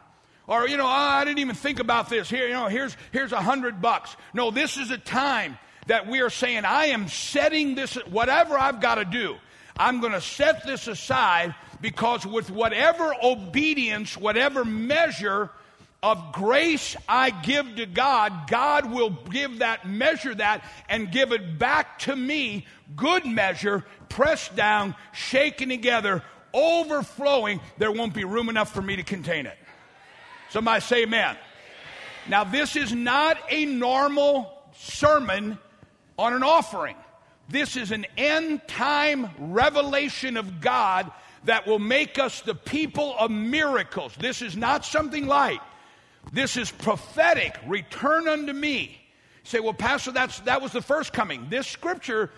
[0.47, 2.31] Or, you know, oh, I didn't even think about this.
[2.31, 4.17] Here, you know, here's, here's a hundred bucks.
[4.33, 8.81] No, this is a time that we are saying, I am setting this, whatever I've
[8.81, 9.37] got to do,
[9.77, 15.51] I'm going to set this aside because with whatever obedience, whatever measure
[16.03, 21.59] of grace I give to God, God will give that, measure that, and give it
[21.59, 26.23] back to me, good measure, pressed down, shaken together,
[26.55, 27.61] overflowing.
[27.79, 29.57] There won't be room enough for me to contain it.
[30.51, 31.37] Somebody say amen.
[32.29, 35.59] Now, this is not a normal sermon
[36.19, 36.97] on an offering.
[37.49, 41.11] This is an end time revelation of God
[41.45, 44.15] that will make us the people of miracles.
[44.19, 45.61] This is not something light.
[46.33, 47.57] This is prophetic.
[47.67, 49.01] Return unto me.
[49.45, 51.47] You say, well, Pastor, that's, that was the first coming.
[51.49, 52.31] This scripture,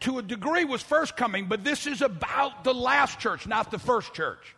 [0.00, 3.78] to a degree, was first coming, but this is about the last church, not the
[3.78, 4.54] first church.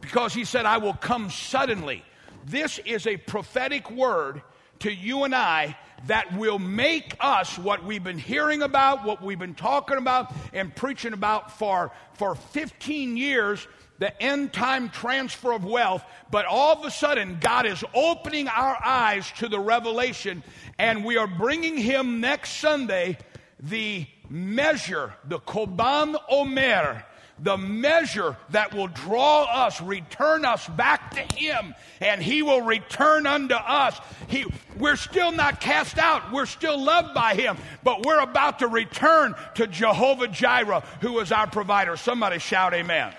[0.00, 2.04] Because he said, I will come suddenly.
[2.46, 4.42] This is a prophetic word
[4.80, 9.38] to you and I that will make us what we've been hearing about, what we've
[9.38, 13.66] been talking about and preaching about for, for 15 years
[14.00, 18.76] the end time transfer of wealth, but all of a sudden, God is opening our
[18.82, 20.42] eyes to the revelation,
[20.78, 23.18] and we are bringing Him next Sunday
[23.60, 27.04] the measure, the Korban Omer,
[27.42, 33.26] the measure that will draw us, return us back to Him, and He will return
[33.26, 33.98] unto us.
[34.28, 34.44] He,
[34.78, 36.32] we're still not cast out.
[36.32, 41.32] We're still loved by Him, but we're about to return to Jehovah Jireh, who is
[41.32, 41.96] our provider.
[41.96, 43.12] Somebody shout, Amen.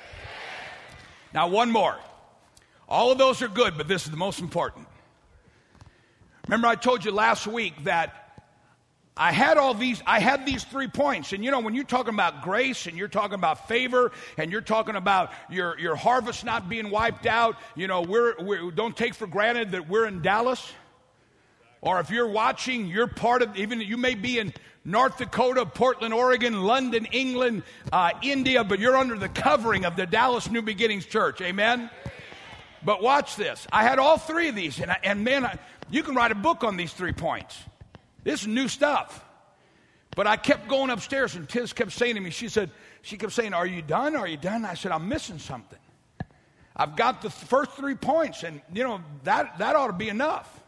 [1.34, 1.98] Now, one more.
[2.88, 4.88] All of those are good, but this is the most important.
[6.48, 8.21] Remember, I told you last week that
[9.22, 11.32] I had all these, I had these three points.
[11.32, 14.62] And you know, when you're talking about grace and you're talking about favor and you're
[14.62, 19.14] talking about your, your harvest not being wiped out, you know, we're, we don't take
[19.14, 20.74] for granted that we're in Dallas.
[21.82, 26.16] Or if you're watching, you're part of, even you may be in North Dakota, Portland,
[26.16, 27.62] Oregon, London, England,
[27.94, 31.42] uh, India, but you're under the covering of the Dallas New Beginnings Church.
[31.42, 31.92] Amen?
[32.84, 33.68] But watch this.
[33.72, 35.60] I had all three of these, and, I, and man, I,
[35.92, 37.56] you can write a book on these three points.
[38.24, 39.24] This is new stuff.
[40.16, 42.70] But I kept going upstairs, and Tiz kept saying to me, she said,
[43.02, 44.16] she kept saying, Are you done?
[44.16, 44.66] Are you done?
[44.66, 45.80] I said, I'm missing something.
[46.76, 50.62] I've got the first three points, and you know, that, that ought to be enough.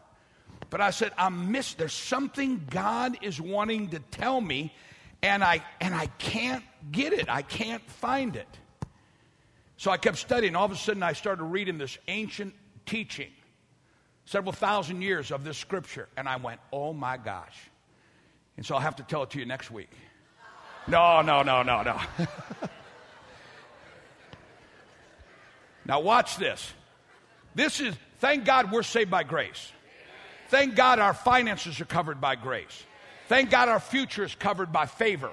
[0.70, 1.78] But I said, I'm missed.
[1.78, 4.74] There's something God is wanting to tell me,
[5.22, 7.28] and I and I can't get it.
[7.28, 8.48] I can't find it.
[9.76, 10.56] So I kept studying.
[10.56, 12.54] All of a sudden, I started reading this ancient
[12.86, 13.30] teaching
[14.24, 16.08] several thousand years of this scripture.
[16.16, 17.56] And I went, oh my gosh.
[18.56, 19.90] And so I'll have to tell it to you next week.
[20.86, 21.98] No, no, no, no, no.
[25.86, 26.72] now, watch this.
[27.54, 29.72] This is, thank God we're saved by grace.
[30.48, 32.84] Thank God our finances are covered by grace.
[33.28, 35.30] Thank God our future is covered by favor.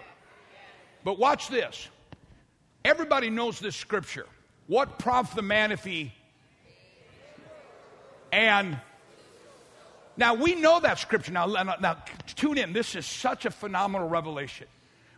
[1.04, 1.90] But watch this.
[2.86, 4.26] Everybody knows this scripture.
[4.68, 6.14] What profit the man if he
[8.32, 8.80] and
[10.18, 11.32] Now, we know that scripture.
[11.32, 11.98] Now, now, now,
[12.36, 12.74] tune in.
[12.74, 14.68] This is such a phenomenal revelation.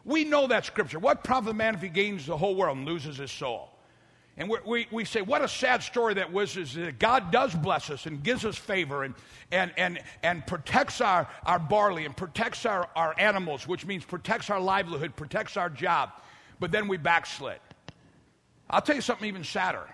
[0.05, 0.99] We know that scripture.
[0.99, 3.70] What profit man if he gains the whole world and loses his soul?
[4.36, 7.53] And we, we, we, say, what a sad story that was is that God does
[7.53, 9.14] bless us and gives us favor and,
[9.51, 14.49] and, and, and protects our, our barley and protects our, our animals, which means protects
[14.49, 16.09] our livelihood, protects our job.
[16.59, 17.59] But then we backslid.
[18.70, 19.88] I'll tell you something even sadder.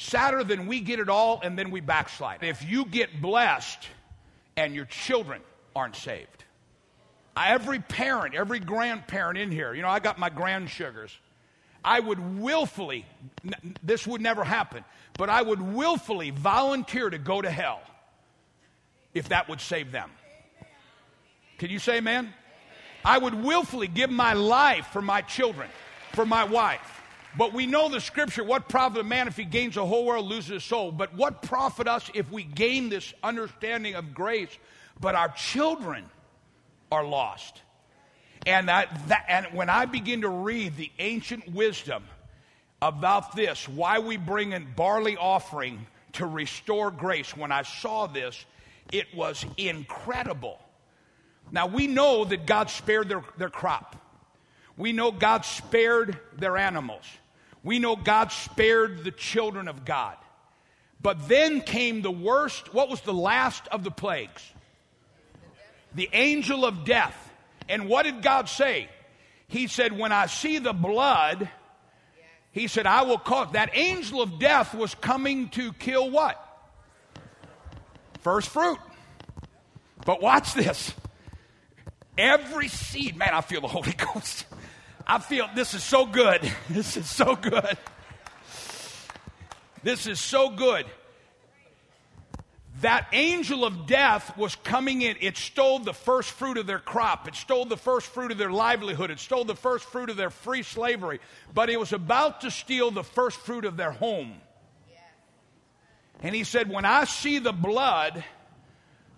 [0.00, 2.42] Sadder than we get it all and then we backslide.
[2.42, 3.86] If you get blessed
[4.56, 5.42] and your children
[5.76, 6.44] aren't saved.
[7.36, 11.10] Every parent, every grandparent in here, you know, I got my grandsugars.
[11.84, 13.04] I would willfully,
[13.82, 14.84] this would never happen,
[15.18, 17.82] but I would willfully volunteer to go to hell
[19.12, 20.10] if that would save them.
[21.58, 22.32] Can you say amen?
[23.04, 25.68] I would willfully give my life for my children,
[26.14, 26.99] for my wife.
[27.36, 30.26] But we know the scripture what profit a man if he gains the whole world,
[30.26, 30.90] loses his soul?
[30.90, 34.50] But what profit us if we gain this understanding of grace,
[35.00, 36.04] but our children
[36.90, 37.60] are lost?
[38.46, 42.02] And, that, that, and when I begin to read the ancient wisdom
[42.82, 48.44] about this, why we bring in barley offering to restore grace, when I saw this,
[48.92, 50.58] it was incredible.
[51.52, 53.96] Now we know that God spared their, their crop.
[54.80, 57.04] We know God spared their animals.
[57.62, 60.16] We know God spared the children of God.
[61.02, 64.42] But then came the worst, what was the last of the plagues?
[65.94, 67.30] The angel of death
[67.68, 68.88] and what did God say?
[69.48, 71.48] He said, When I see the blood,
[72.52, 73.52] he said, I will cause.
[73.52, 76.42] That angel of death was coming to kill what?
[78.22, 78.78] First fruit.
[80.06, 80.94] But watch this.
[82.16, 84.46] Every seed, man, I feel the Holy Ghost.
[85.10, 86.40] I feel this is so good.
[86.68, 87.76] This is so good.
[89.82, 90.86] This is so good
[92.80, 95.16] that angel of death was coming in.
[95.20, 97.26] It stole the first fruit of their crop.
[97.26, 99.10] It stole the first fruit of their livelihood.
[99.10, 101.20] It stole the first fruit of their free slavery.
[101.52, 104.34] But it was about to steal the first fruit of their home.
[106.20, 108.24] And he said, When I see the blood,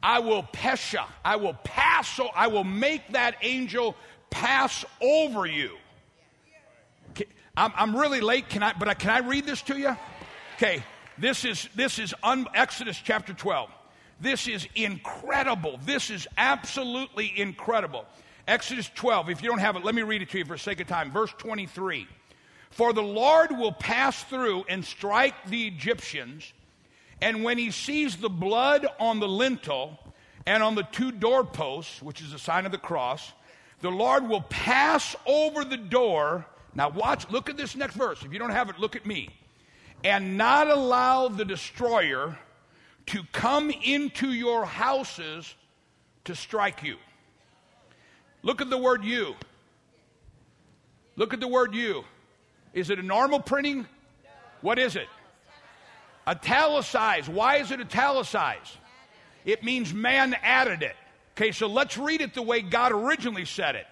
[0.03, 1.05] I will pesha.
[1.25, 2.19] I will pass.
[2.35, 3.95] I will make that angel
[4.33, 5.77] pass over you.
[7.57, 8.49] I'm, really late.
[8.49, 8.73] Can I?
[8.73, 9.97] But can I read this to you?
[10.57, 10.83] Okay.
[11.19, 13.71] This is, this is un- Exodus chapter 12.
[14.21, 15.79] This is incredible.
[15.85, 18.07] This is absolutely incredible.
[18.49, 20.81] Exodus 12, if you don't have it, let me read it to you for sake
[20.81, 21.13] of time.
[21.13, 22.09] Verse 23.
[22.71, 26.53] For the Lord will pass through and strike the Egyptians,
[27.21, 29.99] and when he sees the blood on the lintel
[30.47, 33.33] and on the two doorposts, which is a sign of the cross,
[33.83, 36.47] the Lord will pass over the door.
[36.75, 38.23] Now, watch, look at this next verse.
[38.25, 39.29] If you don't have it, look at me
[40.05, 42.39] and not allow the destroyer
[43.07, 45.55] to come into your houses
[46.25, 46.97] to strike you.
[48.43, 49.35] Look at the word you.
[51.17, 52.05] Look at the word you.
[52.73, 53.87] Is it a normal printing?
[54.61, 55.09] What is it?
[56.29, 57.29] Italicized.
[57.29, 58.77] Why is it italicized?
[59.45, 60.97] It means man added it.
[61.37, 63.87] Okay, so let's read it the way God originally said it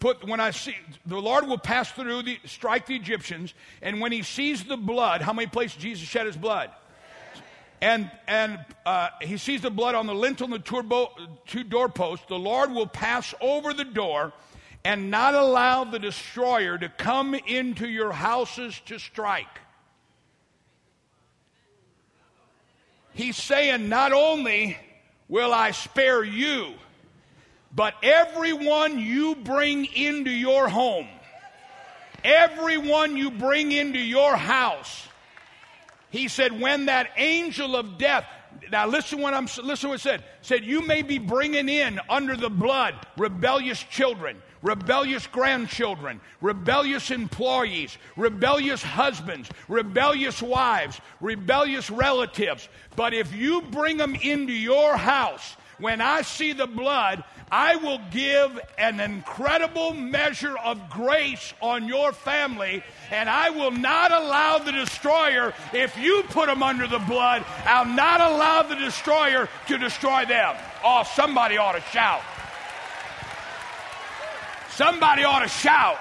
[0.00, 0.74] put when I see
[1.06, 5.20] the Lord will pass through the strike the Egyptians, and when he sees the blood,
[5.20, 6.70] how many places Jesus shed his blood?
[7.82, 11.12] And and uh, he sees the blood on the lintel and the turbo,
[11.46, 12.26] two doorposts.
[12.28, 14.32] The Lord will pass over the door
[14.84, 19.46] and not allow the destroyer to come into your houses to strike.
[23.12, 24.76] He's saying, not only
[25.30, 26.74] will I spare you,
[27.74, 31.06] but everyone you bring into your home,
[32.24, 35.06] everyone you bring into your house,
[36.10, 38.26] he said, when that angel of death,
[38.70, 40.24] now listen what I'm listen what it said.
[40.42, 47.98] Said you may be bringing in under the blood rebellious children, rebellious grandchildren, rebellious employees,
[48.16, 52.68] rebellious husbands, rebellious wives, rebellious relatives.
[52.96, 58.00] But if you bring them into your house, when I see the blood, I will
[58.10, 64.72] give an incredible measure of grace on your family, and I will not allow the
[64.72, 70.24] destroyer, if you put them under the blood, I'll not allow the destroyer to destroy
[70.26, 70.54] them.
[70.84, 72.22] Oh, somebody ought to shout.
[74.70, 75.98] Somebody ought to shout.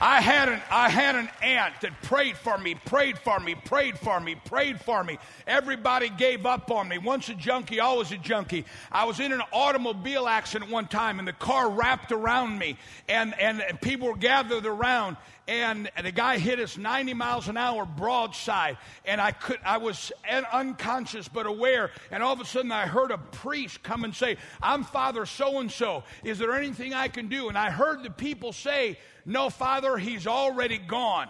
[0.00, 3.98] I had an, I had an aunt that prayed for me, prayed for me, prayed
[3.98, 5.18] for me, prayed for me.
[5.46, 6.96] Everybody gave up on me.
[6.96, 8.64] Once a junkie, always a junkie.
[8.90, 12.78] I was in an automobile accident one time and the car wrapped around me
[13.08, 17.84] and, and people were gathered around and the guy hit us 90 miles an hour
[17.84, 20.12] broadside and i could i was
[20.52, 24.36] unconscious but aware and all of a sudden i heard a priest come and say
[24.62, 28.10] i'm father so and so is there anything i can do and i heard the
[28.10, 28.96] people say
[29.30, 31.28] no father he's already gone.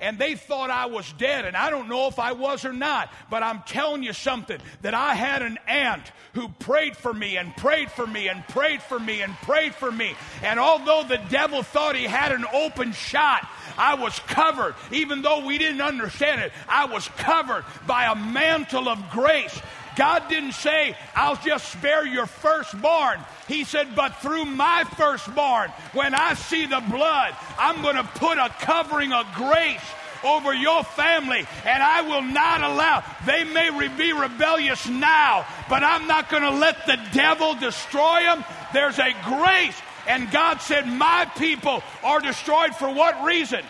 [0.00, 3.12] And they thought I was dead, and I don't know if I was or not,
[3.30, 7.56] but I'm telling you something that I had an aunt who prayed for me and
[7.56, 10.16] prayed for me and prayed for me and prayed for me.
[10.42, 15.46] And although the devil thought he had an open shot, I was covered, even though
[15.46, 19.60] we didn't understand it, I was covered by a mantle of grace
[19.96, 23.20] God didn't say, I'll just spare your firstborn.
[23.48, 28.38] He said, but through my firstborn, when I see the blood, I'm going to put
[28.38, 29.84] a covering of grace
[30.24, 33.04] over your family, and I will not allow.
[33.26, 38.44] They may be rebellious now, but I'm not going to let the devil destroy them.
[38.72, 39.76] There's a grace.
[40.06, 43.64] And God said, My people are destroyed for what reason?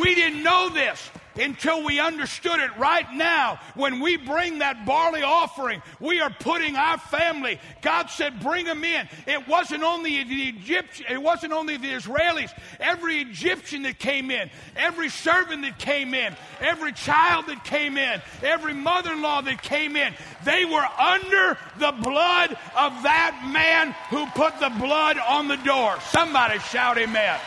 [0.00, 3.58] We didn't know this until we understood it right now.
[3.74, 7.58] When we bring that barley offering, we are putting our family.
[7.82, 9.08] God said, bring them in.
[9.26, 12.52] It wasn't only the Egyptian, it wasn't only the Israelis.
[12.80, 18.22] Every Egyptian that came in, every servant that came in, every child that came in,
[18.42, 20.14] every mother-in-law that came in,
[20.44, 25.98] they were under the blood of that man who put the blood on the door.
[26.10, 27.40] Somebody shout amen.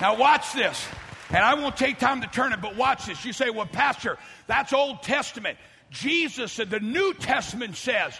[0.00, 0.86] Now, watch this.
[1.30, 3.24] And I won't take time to turn it, but watch this.
[3.24, 5.58] You say, well, Pastor, that's Old Testament.
[5.90, 8.18] Jesus said, the New Testament says,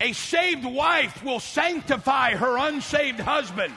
[0.00, 3.72] a saved wife will sanctify her unsaved husband,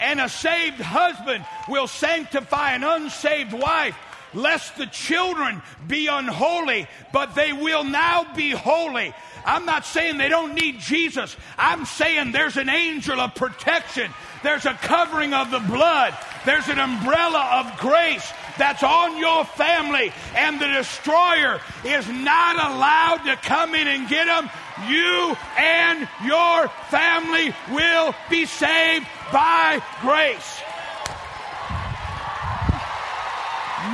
[0.00, 3.96] and a saved husband will sanctify an unsaved wife
[4.34, 9.14] lest the children be unholy, but they will now be holy.
[9.44, 11.36] I'm not saying they don't need Jesus.
[11.56, 14.10] I'm saying there's an angel of protection.
[14.42, 16.16] There's a covering of the blood.
[16.44, 20.12] There's an umbrella of grace that's on your family.
[20.34, 24.50] And the destroyer is not allowed to come in and get them.
[24.88, 30.60] You and your family will be saved by grace.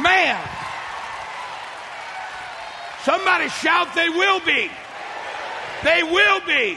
[0.03, 0.41] Man.
[3.05, 4.71] Somebody shout, they will be.
[5.85, 6.77] They will be.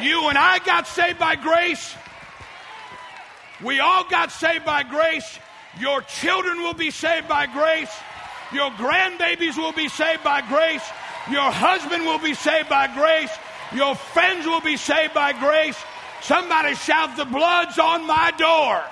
[0.00, 1.94] You and I got saved by grace.
[3.62, 5.38] We all got saved by grace.
[5.78, 7.90] Your children will be saved by grace.
[8.52, 10.82] Your grandbabies will be saved by grace.
[11.30, 13.30] Your husband will be saved by grace.
[13.74, 15.76] Your friends will be saved by grace.
[16.22, 18.82] Somebody shout, The blood's on my door.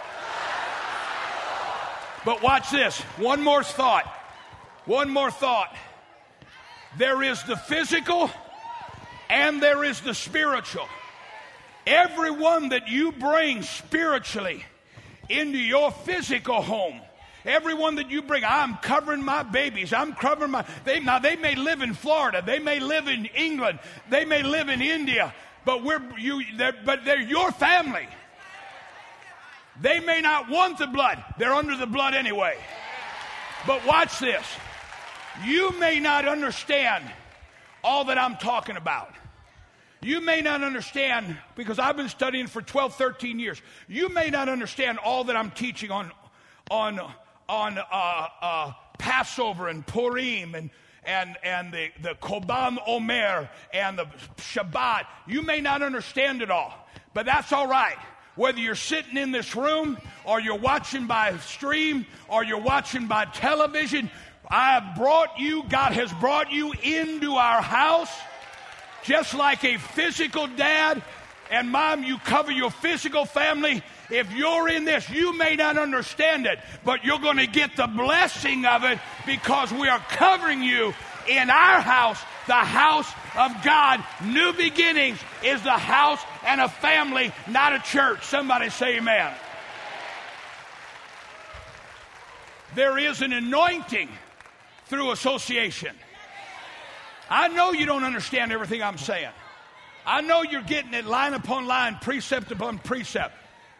[2.27, 3.01] But watch this.
[3.19, 4.05] One more thought.
[4.85, 5.73] One more thought.
[6.99, 8.29] There is the physical
[9.31, 10.89] and there is the spiritual.
[11.87, 14.65] Everyone that you bring spiritually
[15.29, 17.01] into your physical home,
[17.45, 19.93] everyone that you bring, I'm covering my babies.
[19.93, 20.65] I'm covering my.
[20.85, 23.79] They, now they may live in Florida, they may live in England,
[24.11, 25.33] they may live in India,
[25.65, 26.43] but we're you.
[26.57, 28.09] They're, but they're your family.
[29.81, 32.57] They may not want the blood; they're under the blood anyway.
[33.67, 34.47] But watch this.
[35.45, 37.05] You may not understand
[37.83, 39.13] all that I'm talking about.
[40.03, 43.61] You may not understand, because I've been studying for 12, 13 years.
[43.89, 46.13] You may not understand all that I'm teaching on,
[46.71, 47.01] on,
[47.49, 50.71] on uh, uh, Passover and Purim and,
[51.05, 54.07] and, and the, the Korban Omer and the
[54.37, 55.07] Shabbat.
[55.27, 56.75] You may not understand it all,
[57.15, 57.97] but that's all right.
[58.37, 63.25] Whether you're sitting in this room or you're watching by stream or you're watching by
[63.25, 64.11] television,
[64.49, 68.11] I have brought you, God has brought you into our house
[69.03, 71.03] just like a physical dad
[71.51, 73.83] and mom, you cover your physical family.
[74.11, 77.87] If you're in this, you may not understand it, but you're going to get the
[77.87, 80.95] blessing of it because we are covering you
[81.29, 84.05] in our house, the house of God.
[84.25, 88.25] New beginnings is the house and a family, not a church.
[88.25, 89.35] Somebody say amen.
[92.75, 94.09] There is an anointing
[94.87, 95.95] through association.
[97.29, 99.31] I know you don't understand everything I'm saying.
[100.05, 103.35] I know you're getting it line upon line, precept upon precept.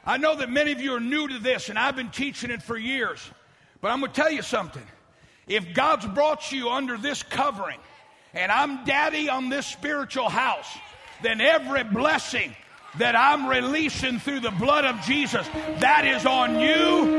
[0.05, 2.63] I know that many of you are new to this, and I've been teaching it
[2.63, 3.21] for years.
[3.81, 4.83] But I'm going to tell you something.
[5.47, 7.79] If God's brought you under this covering,
[8.35, 10.69] and I'm daddy on this spiritual house,
[11.23, 12.55] then every blessing
[12.99, 15.47] that I'm releasing through the blood of Jesus,
[15.81, 17.17] that is on you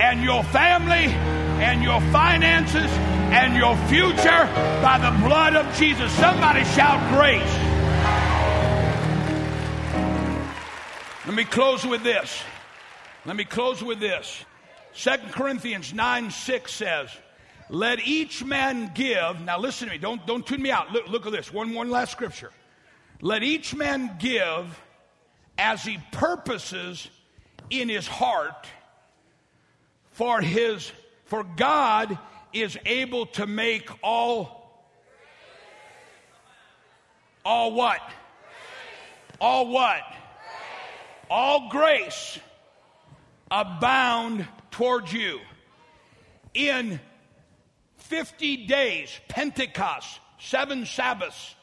[0.00, 1.14] and your family
[1.62, 2.90] and your finances
[3.30, 4.46] and your future
[4.82, 6.10] by the blood of Jesus.
[6.12, 7.70] Somebody shout grace.
[11.26, 12.42] Let me close with this.
[13.24, 14.44] Let me close with this.
[14.94, 17.10] 2 Corinthians 9 6 says,
[17.70, 19.40] Let each man give.
[19.42, 19.98] Now listen to me.
[19.98, 20.90] Don't, don't tune me out.
[20.90, 21.52] Look, look at this.
[21.52, 22.50] One, one last scripture.
[23.20, 24.80] Let each man give
[25.56, 27.08] as he purposes
[27.70, 28.66] in his heart
[30.10, 30.90] for his
[31.26, 32.18] for God
[32.52, 34.60] is able to make all
[37.44, 38.00] all what?
[39.40, 40.02] All what?
[41.30, 42.38] All grace
[43.50, 45.40] abound towards you.
[46.52, 47.00] In
[48.10, 51.54] 50 days, Pentecost, seven Sabbaths,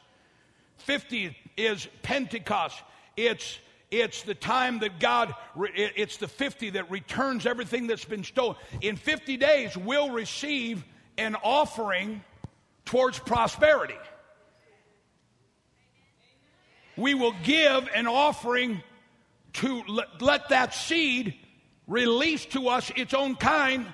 [0.78, 2.82] 50 is Pentecost.
[3.18, 3.58] It's
[3.90, 5.34] it's the time that God,
[5.74, 8.56] it's the 50 that returns everything that's been stolen.
[8.80, 10.84] In 50 days, we'll receive
[11.16, 12.22] an offering
[12.84, 13.96] towards prosperity.
[16.96, 18.82] We will give an offering
[19.54, 21.34] to let, let that seed
[21.86, 23.86] release to us its own kind,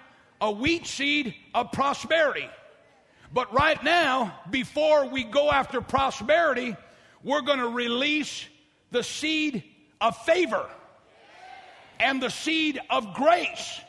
[0.45, 2.47] a wheat seed of prosperity.
[3.32, 6.76] But right now, before we go after prosperity,
[7.22, 8.47] we're going to release
[8.90, 9.64] the seed
[10.03, 10.68] of favor
[11.99, 13.80] and the seed of grace.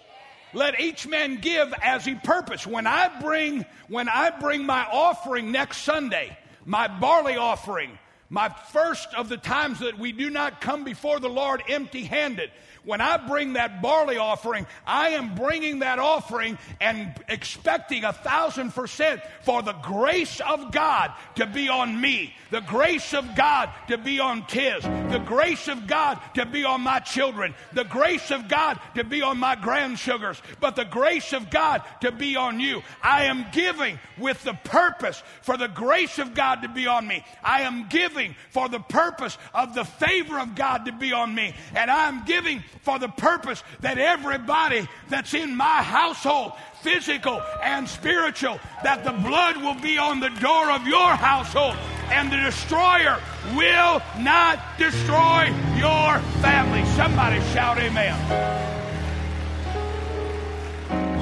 [0.54, 2.66] Let each man give as he purpose.
[2.66, 8.00] When I bring when I bring my offering next Sunday, my barley offering,
[8.30, 12.50] my first of the times that we do not come before the Lord empty-handed,
[12.86, 18.74] when I bring that barley offering, I am bringing that offering and expecting a thousand
[18.74, 23.98] percent for the grace of God to be on me, the grace of God to
[23.98, 28.48] be on Tiz, the grace of God to be on my children, the grace of
[28.48, 32.84] God to be on my grandsugars, but the grace of God to be on you.
[33.02, 37.26] I am giving with the purpose for the grace of God to be on me.
[37.44, 41.56] I am giving for the purpose of the favor of God to be on me.
[41.76, 47.88] And I am giving for the purpose that everybody that's in my household, physical and
[47.88, 51.76] spiritual, that the blood will be on the door of your household
[52.12, 53.20] and the destroyer
[53.56, 55.46] will not destroy
[55.78, 56.86] your family.
[56.96, 58.64] Somebody shout amen.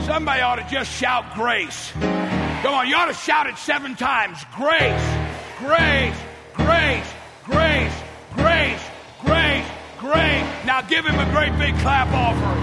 [0.06, 1.92] Somebody ought to just shout grace.
[1.94, 4.38] Come on, you ought to shout it seven times.
[4.56, 5.04] Grace,
[5.60, 6.18] grace,
[6.54, 7.14] grace,
[7.46, 7.94] grace,
[8.36, 8.82] grace,
[9.22, 9.66] grace,
[10.04, 10.44] Great.
[10.66, 12.62] Now give him a great big clap offering.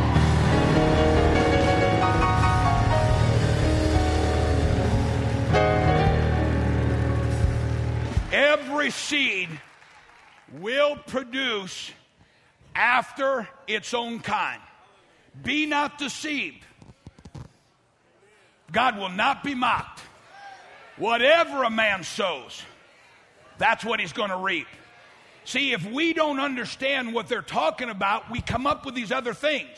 [8.30, 9.48] Every seed
[10.58, 11.90] will produce
[12.74, 14.60] after its own kind.
[15.42, 16.62] Be not deceived.
[18.70, 20.00] God will not be mocked.
[20.98, 22.62] Whatever a man sows,
[23.56, 24.66] that's what he's going to reap.
[25.50, 29.34] See, if we don't understand what they're talking about, we come up with these other
[29.34, 29.76] things.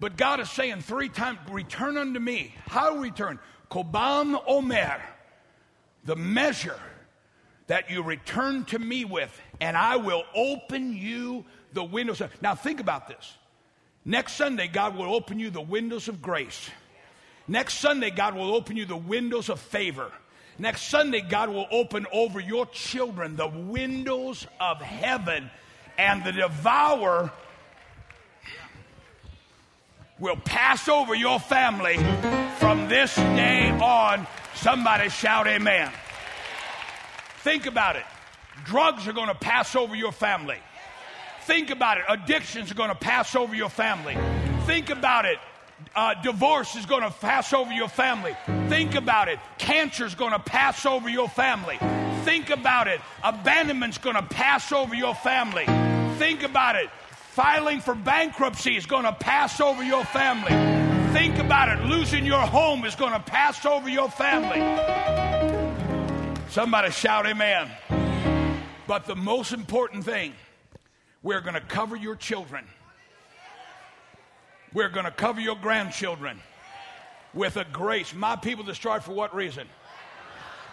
[0.00, 2.52] But God is saying three times, return unto me.
[2.66, 3.38] How return?
[3.70, 5.00] Korban Omer,
[6.04, 6.80] the measure
[7.68, 9.30] that you return to me with,
[9.60, 12.20] and I will open you the windows.
[12.20, 13.38] Of, now think about this.
[14.04, 16.68] Next Sunday, God will open you the windows of grace.
[17.46, 20.10] Next Sunday, God will open you the windows of favor.
[20.60, 25.50] Next Sunday, God will open over your children the windows of heaven,
[25.96, 27.32] and the devourer
[30.18, 31.96] will pass over your family
[32.58, 34.26] from this day on.
[34.54, 35.90] Somebody shout, Amen.
[37.38, 38.04] Think about it.
[38.66, 40.58] Drugs are going to pass over your family.
[41.44, 42.04] Think about it.
[42.06, 44.18] Addictions are going to pass over your family.
[44.66, 45.38] Think about it
[45.94, 48.36] uh, divorce is going to pass over your family.
[48.68, 49.38] Think about it.
[49.58, 51.78] Cancer is going to pass over your family.
[52.24, 53.00] Think about it.
[53.24, 55.64] Abandonment's going to pass over your family.
[56.18, 56.90] Think about it.
[57.32, 60.52] Filing for bankruptcy is going to pass over your family.
[61.12, 61.84] Think about it.
[61.86, 64.60] Losing your home is going to pass over your family.
[66.50, 67.70] Somebody shout amen.
[68.86, 70.34] But the most important thing,
[71.22, 72.64] we're going to cover your children.
[74.72, 76.40] We're going to cover your grandchildren
[77.34, 78.14] with a grace.
[78.14, 79.66] My people destroyed for what reason?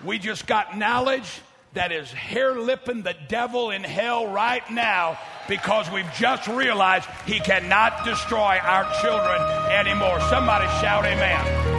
[0.03, 1.41] We just got knowledge
[1.73, 5.17] that is hair lipping the devil in hell right now
[5.47, 9.41] because we've just realized he cannot destroy our children
[9.71, 10.19] anymore.
[10.29, 11.76] Somebody shout, Amen.